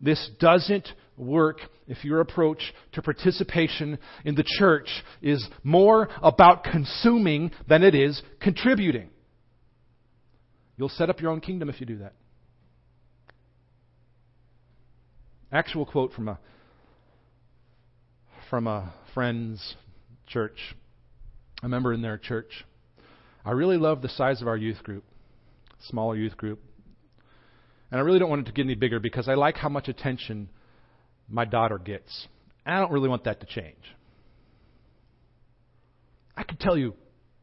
This 0.00 0.30
doesn't 0.40 0.88
work 1.16 1.60
if 1.86 2.04
your 2.04 2.20
approach 2.20 2.74
to 2.94 3.00
participation 3.00 4.00
in 4.24 4.34
the 4.34 4.44
church 4.58 4.88
is 5.22 5.46
more 5.62 6.08
about 6.20 6.64
consuming 6.64 7.52
than 7.68 7.84
it 7.84 7.94
is 7.94 8.20
contributing. 8.40 9.10
You'll 10.76 10.88
set 10.88 11.08
up 11.08 11.20
your 11.20 11.30
own 11.30 11.40
kingdom 11.40 11.68
if 11.68 11.78
you 11.80 11.86
do 11.86 11.98
that. 11.98 12.14
Actual 15.54 15.86
quote 15.86 16.12
from 16.12 16.26
a 16.28 16.38
from 18.50 18.66
a 18.66 18.92
friend's 19.14 19.76
church. 20.26 20.58
A 21.62 21.68
member 21.68 21.92
in 21.92 22.02
their 22.02 22.18
church. 22.18 22.66
I 23.44 23.52
really 23.52 23.76
love 23.76 24.02
the 24.02 24.08
size 24.08 24.42
of 24.42 24.48
our 24.48 24.56
youth 24.56 24.82
group, 24.82 25.04
smaller 25.88 26.16
youth 26.16 26.36
group. 26.36 26.60
And 27.90 28.00
I 28.00 28.02
really 28.02 28.18
don't 28.18 28.28
want 28.28 28.42
it 28.42 28.46
to 28.46 28.52
get 28.52 28.64
any 28.64 28.74
bigger 28.74 28.98
because 28.98 29.28
I 29.28 29.34
like 29.34 29.56
how 29.56 29.68
much 29.68 29.86
attention 29.86 30.50
my 31.28 31.44
daughter 31.44 31.78
gets. 31.78 32.26
I 32.66 32.80
don't 32.80 32.90
really 32.90 33.08
want 33.08 33.24
that 33.24 33.38
to 33.40 33.46
change. 33.46 33.94
I 36.36 36.42
could 36.42 36.58
tell 36.58 36.76
you 36.76 36.94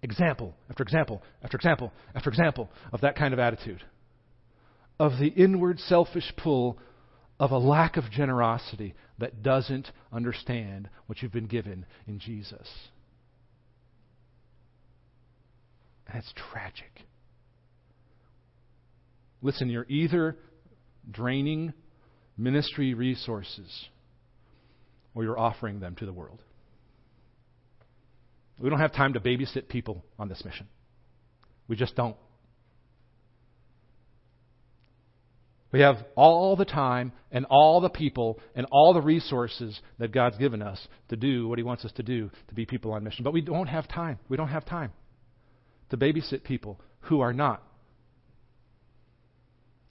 example 0.03 0.53
after 0.69 0.83
example 0.83 1.23
after 1.43 1.55
example 1.55 1.93
after 2.13 2.29
example 2.29 2.69
of 2.91 3.01
that 3.01 3.15
kind 3.15 3.33
of 3.33 3.39
attitude, 3.39 3.81
of 4.99 5.13
the 5.17 5.27
inward 5.27 5.79
selfish 5.79 6.33
pull 6.35 6.77
of 7.41 7.49
a 7.49 7.57
lack 7.57 7.97
of 7.97 8.03
generosity 8.11 8.93
that 9.17 9.41
doesn't 9.41 9.91
understand 10.13 10.87
what 11.07 11.21
you've 11.21 11.31
been 11.31 11.47
given 11.47 11.87
in 12.07 12.19
Jesus. 12.19 12.69
And 16.07 16.19
it's 16.19 16.31
tragic. 16.53 16.91
Listen, 19.41 19.69
you're 19.69 19.87
either 19.89 20.37
draining 21.09 21.73
ministry 22.37 22.93
resources 22.93 23.87
or 25.15 25.23
you're 25.23 25.39
offering 25.39 25.79
them 25.79 25.95
to 25.95 26.05
the 26.05 26.13
world. 26.13 26.43
We 28.59 28.69
don't 28.69 28.79
have 28.79 28.93
time 28.93 29.13
to 29.13 29.19
babysit 29.19 29.67
people 29.67 30.05
on 30.19 30.29
this 30.29 30.45
mission. 30.45 30.67
We 31.67 31.75
just 31.75 31.95
don't. 31.95 32.15
We 35.71 35.79
have 35.81 35.97
all 36.15 36.55
the 36.55 36.65
time 36.65 37.13
and 37.31 37.45
all 37.49 37.79
the 37.79 37.89
people 37.89 38.39
and 38.55 38.67
all 38.71 38.93
the 38.93 39.01
resources 39.01 39.79
that 39.99 40.11
God's 40.11 40.37
given 40.37 40.61
us 40.61 40.85
to 41.09 41.15
do 41.15 41.47
what 41.47 41.59
He 41.59 41.63
wants 41.63 41.85
us 41.85 41.91
to 41.93 42.03
do 42.03 42.29
to 42.49 42.53
be 42.53 42.65
people 42.65 42.91
on 42.91 43.03
mission. 43.03 43.23
But 43.23 43.33
we 43.33 43.41
don't 43.41 43.67
have 43.67 43.87
time. 43.87 44.19
We 44.27 44.37
don't 44.37 44.49
have 44.49 44.65
time 44.65 44.91
to 45.89 45.97
babysit 45.97 46.43
people 46.43 46.79
who 47.01 47.21
are 47.21 47.33
not 47.33 47.63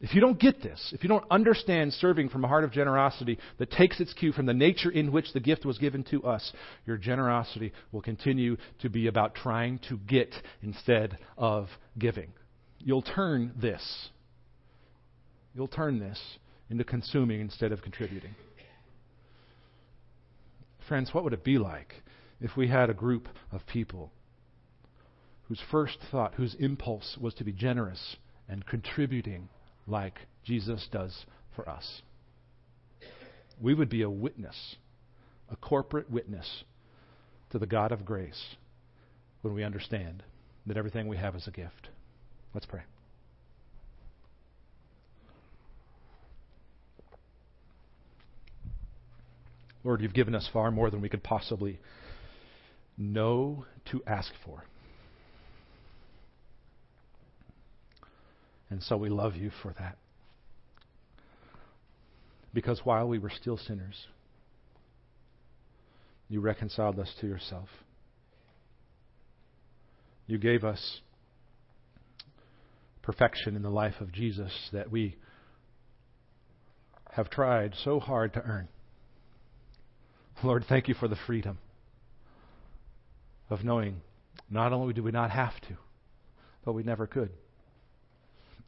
if 0.00 0.14
you 0.14 0.20
don't 0.22 0.40
get 0.40 0.62
this, 0.62 0.92
if 0.94 1.02
you 1.02 1.08
don't 1.08 1.30
understand 1.30 1.92
serving 1.92 2.30
from 2.30 2.42
a 2.42 2.48
heart 2.48 2.64
of 2.64 2.72
generosity 2.72 3.38
that 3.58 3.70
takes 3.70 4.00
its 4.00 4.14
cue 4.14 4.32
from 4.32 4.46
the 4.46 4.54
nature 4.54 4.90
in 4.90 5.12
which 5.12 5.32
the 5.34 5.40
gift 5.40 5.66
was 5.66 5.76
given 5.76 6.04
to 6.04 6.24
us, 6.24 6.52
your 6.86 6.96
generosity 6.96 7.72
will 7.92 8.00
continue 8.00 8.56
to 8.80 8.88
be 8.88 9.08
about 9.08 9.34
trying 9.34 9.78
to 9.90 9.98
get 9.98 10.34
instead 10.62 11.18
of 11.36 11.68
giving. 11.98 12.32
You'll 12.78 13.02
turn 13.02 13.52
this. 13.60 13.82
You'll 15.54 15.68
turn 15.68 15.98
this 15.98 16.20
into 16.68 16.84
consuming 16.84 17.40
instead 17.40 17.72
of 17.72 17.82
contributing. 17.82 18.34
Friends, 20.88 21.10
what 21.12 21.24
would 21.24 21.32
it 21.32 21.44
be 21.44 21.58
like 21.58 22.02
if 22.40 22.56
we 22.56 22.68
had 22.68 22.90
a 22.90 22.94
group 22.94 23.28
of 23.52 23.66
people 23.66 24.12
whose 25.50 25.60
first 25.68 25.98
thought, 26.12 26.34
whose 26.34 26.54
impulse 26.60 27.18
was 27.20 27.34
to 27.34 27.42
be 27.42 27.52
generous 27.52 28.16
and 28.48 28.64
contributing 28.64 29.48
like 29.88 30.14
Jesus 30.44 30.86
does 30.92 31.26
for 31.56 31.68
us. 31.68 32.02
We 33.60 33.74
would 33.74 33.88
be 33.88 34.02
a 34.02 34.08
witness, 34.08 34.76
a 35.50 35.56
corporate 35.56 36.08
witness 36.08 36.62
to 37.50 37.58
the 37.58 37.66
God 37.66 37.90
of 37.90 38.04
grace 38.04 38.54
when 39.42 39.52
we 39.52 39.64
understand 39.64 40.22
that 40.66 40.76
everything 40.76 41.08
we 41.08 41.16
have 41.16 41.34
is 41.34 41.48
a 41.48 41.50
gift. 41.50 41.88
Let's 42.54 42.66
pray. 42.66 42.82
Lord, 49.82 50.02
you've 50.02 50.14
given 50.14 50.34
us 50.34 50.48
far 50.52 50.70
more 50.70 50.90
than 50.90 51.00
we 51.00 51.08
could 51.08 51.22
possibly 51.22 51.80
know 52.98 53.64
to 53.90 54.02
ask 54.06 54.30
for. 54.44 54.64
And 58.68 58.82
so 58.82 58.96
we 58.96 59.08
love 59.08 59.36
you 59.36 59.50
for 59.62 59.74
that. 59.78 59.96
Because 62.52 62.80
while 62.84 63.08
we 63.08 63.18
were 63.18 63.30
still 63.30 63.56
sinners, 63.56 64.06
you 66.28 66.40
reconciled 66.40 66.98
us 66.98 67.12
to 67.20 67.26
yourself. 67.26 67.68
You 70.26 70.38
gave 70.38 70.62
us 70.62 71.00
perfection 73.02 73.56
in 73.56 73.62
the 73.62 73.70
life 73.70 74.00
of 74.00 74.12
Jesus 74.12 74.52
that 74.72 74.90
we 74.90 75.16
have 77.12 77.30
tried 77.30 77.74
so 77.82 77.98
hard 77.98 78.32
to 78.34 78.42
earn. 78.42 78.68
Lord, 80.42 80.64
thank 80.68 80.88
you 80.88 80.94
for 80.94 81.08
the 81.08 81.18
freedom 81.26 81.58
of 83.50 83.64
knowing 83.64 84.00
not 84.48 84.72
only 84.72 84.94
do 84.94 85.02
we 85.02 85.10
not 85.10 85.30
have 85.30 85.58
to, 85.68 85.76
but 86.64 86.72
we 86.72 86.82
never 86.82 87.06
could 87.06 87.30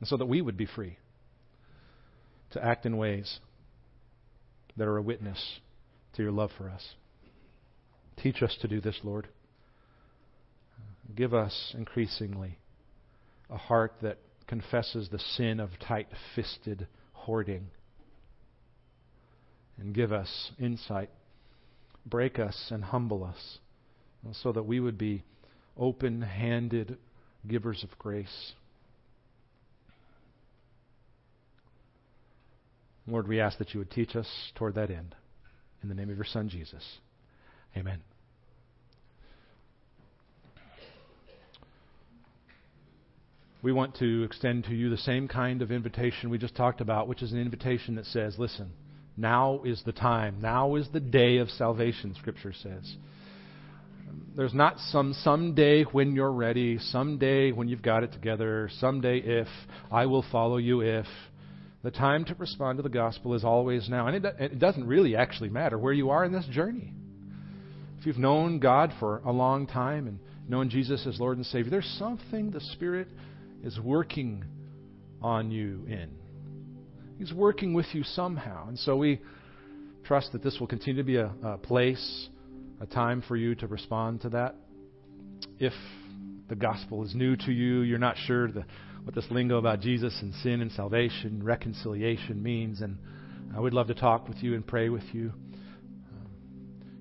and 0.03 0.09
so 0.09 0.16
that 0.16 0.27
we 0.27 0.43
would 0.43 0.57
be 0.57 0.66
free 0.66 0.99
to 2.51 2.64
act 2.64 2.87
in 2.87 2.97
ways 2.97 3.39
that 4.77 4.89
are 4.89 4.97
a 4.97 5.03
witness 5.03 5.61
to 6.12 6.25
your 6.25 6.33
love 6.33 6.51
for 6.59 6.68
us. 6.68 6.85
Teach 8.20 8.43
us 8.43 8.59
to 8.62 8.66
do 8.66 8.81
this, 8.81 8.99
Lord. 9.05 9.29
Give 11.14 11.33
us 11.33 11.73
increasingly 11.79 12.59
a 13.49 13.57
heart 13.57 13.95
that 14.03 14.18
confesses 14.49 15.09
the 15.09 15.20
sin 15.20 15.61
of 15.61 15.70
tight 15.87 16.09
fisted 16.35 16.89
hoarding. 17.12 17.68
And 19.79 19.95
give 19.95 20.12
us 20.12 20.51
insight. 20.59 21.11
Break 22.05 22.38
us 22.38 22.68
and 22.70 22.84
humble 22.84 23.24
us 23.24 23.59
so 24.32 24.53
that 24.53 24.64
we 24.64 24.80
would 24.80 24.98
be 24.98 25.24
open 25.76 26.22
handed 26.22 26.98
givers 27.46 27.82
of 27.84 27.98
grace. 27.98 28.53
Lord, 33.07 33.26
we 33.26 33.40
ask 33.40 33.59
that 33.59 33.74
you 33.74 33.78
would 33.78 33.90
teach 33.90 34.14
us 34.14 34.28
toward 34.55 34.76
that 34.76 34.90
end. 34.90 35.14
In 35.82 35.88
the 35.88 35.94
name 35.94 36.11
of 36.11 36.16
your 36.16 36.24
Son, 36.24 36.48
Jesus. 36.48 36.84
Amen. 37.76 38.00
We 43.62 43.72
want 43.72 43.96
to 43.96 44.24
extend 44.24 44.64
to 44.64 44.74
you 44.74 44.90
the 44.90 44.96
same 44.96 45.28
kind 45.28 45.62
of 45.62 45.70
invitation 45.70 46.30
we 46.30 46.38
just 46.38 46.57
talked 46.57 46.80
about, 46.80 47.07
which 47.07 47.22
is 47.22 47.32
an 47.32 47.40
invitation 47.40 47.94
that 47.94 48.07
says, 48.07 48.36
listen, 48.38 48.72
now 49.16 49.62
is 49.64 49.82
the 49.84 49.92
time. 49.92 50.40
Now 50.40 50.76
is 50.76 50.88
the 50.92 51.00
day 51.00 51.38
of 51.38 51.50
salvation, 51.50 52.14
Scripture 52.18 52.52
says. 52.52 52.96
There's 54.34 54.54
not 54.54 54.78
some 54.78 55.12
someday 55.12 55.84
when 55.84 56.14
you're 56.14 56.32
ready, 56.32 56.78
someday 56.78 57.52
when 57.52 57.68
you've 57.68 57.82
got 57.82 58.02
it 58.02 58.12
together, 58.12 58.70
someday 58.78 59.18
if, 59.18 59.48
I 59.90 60.06
will 60.06 60.24
follow 60.32 60.56
you 60.56 60.80
if. 60.80 61.06
The 61.82 61.90
time 61.90 62.24
to 62.26 62.34
respond 62.34 62.78
to 62.78 62.82
the 62.82 62.88
gospel 62.88 63.34
is 63.34 63.44
always 63.44 63.88
now. 63.88 64.06
And 64.06 64.24
it, 64.24 64.34
it 64.38 64.58
doesn't 64.58 64.86
really 64.86 65.16
actually 65.16 65.50
matter 65.50 65.78
where 65.78 65.92
you 65.92 66.10
are 66.10 66.24
in 66.24 66.32
this 66.32 66.46
journey. 66.46 66.92
If 67.98 68.06
you've 68.06 68.18
known 68.18 68.58
God 68.58 68.92
for 68.98 69.18
a 69.24 69.32
long 69.32 69.66
time 69.66 70.06
and 70.06 70.18
known 70.48 70.70
Jesus 70.70 71.06
as 71.06 71.20
Lord 71.20 71.36
and 71.36 71.46
Savior, 71.46 71.70
there's 71.70 71.96
something 71.98 72.50
the 72.50 72.60
Spirit 72.60 73.08
is 73.62 73.78
working 73.78 74.44
on 75.20 75.50
you 75.50 75.84
in. 75.88 76.22
He's 77.23 77.33
working 77.33 77.73
with 77.73 77.87
you 77.93 78.03
somehow. 78.03 78.66
And 78.66 78.77
so 78.77 78.97
we 78.97 79.20
trust 80.03 80.33
that 80.33 80.43
this 80.43 80.59
will 80.59 80.66
continue 80.66 81.01
to 81.01 81.07
be 81.07 81.18
a, 81.18 81.33
a 81.45 81.57
place, 81.57 82.29
a 82.81 82.87
time 82.87 83.23
for 83.29 83.37
you 83.37 83.55
to 83.55 83.68
respond 83.68 84.23
to 84.23 84.31
that. 84.31 84.57
If 85.61 85.73
the 86.49 86.57
gospel 86.57 87.05
is 87.05 87.14
new 87.14 87.37
to 87.37 87.53
you, 87.53 87.83
you're 87.83 88.01
not 88.01 88.16
sure 88.27 88.51
the 88.51 88.64
what 89.05 89.14
this 89.14 89.25
lingo 89.31 89.59
about 89.59 89.79
Jesus 89.79 90.18
and 90.20 90.35
sin 90.43 90.62
and 90.62 90.73
salvation, 90.73 91.45
reconciliation 91.45 92.43
means. 92.43 92.81
And 92.81 92.99
I 93.55 93.61
would 93.61 93.73
love 93.73 93.87
to 93.87 93.95
talk 93.95 94.27
with 94.27 94.43
you 94.43 94.57
and 94.57 94.66
pray 94.66 94.89
with 94.89 95.05
you. 95.12 95.33
Um, 96.11 96.31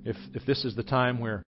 if, 0.06 0.18
if 0.36 0.46
this 0.46 0.66
is 0.66 0.76
the 0.76 0.84
time 0.84 1.20
where 1.20 1.40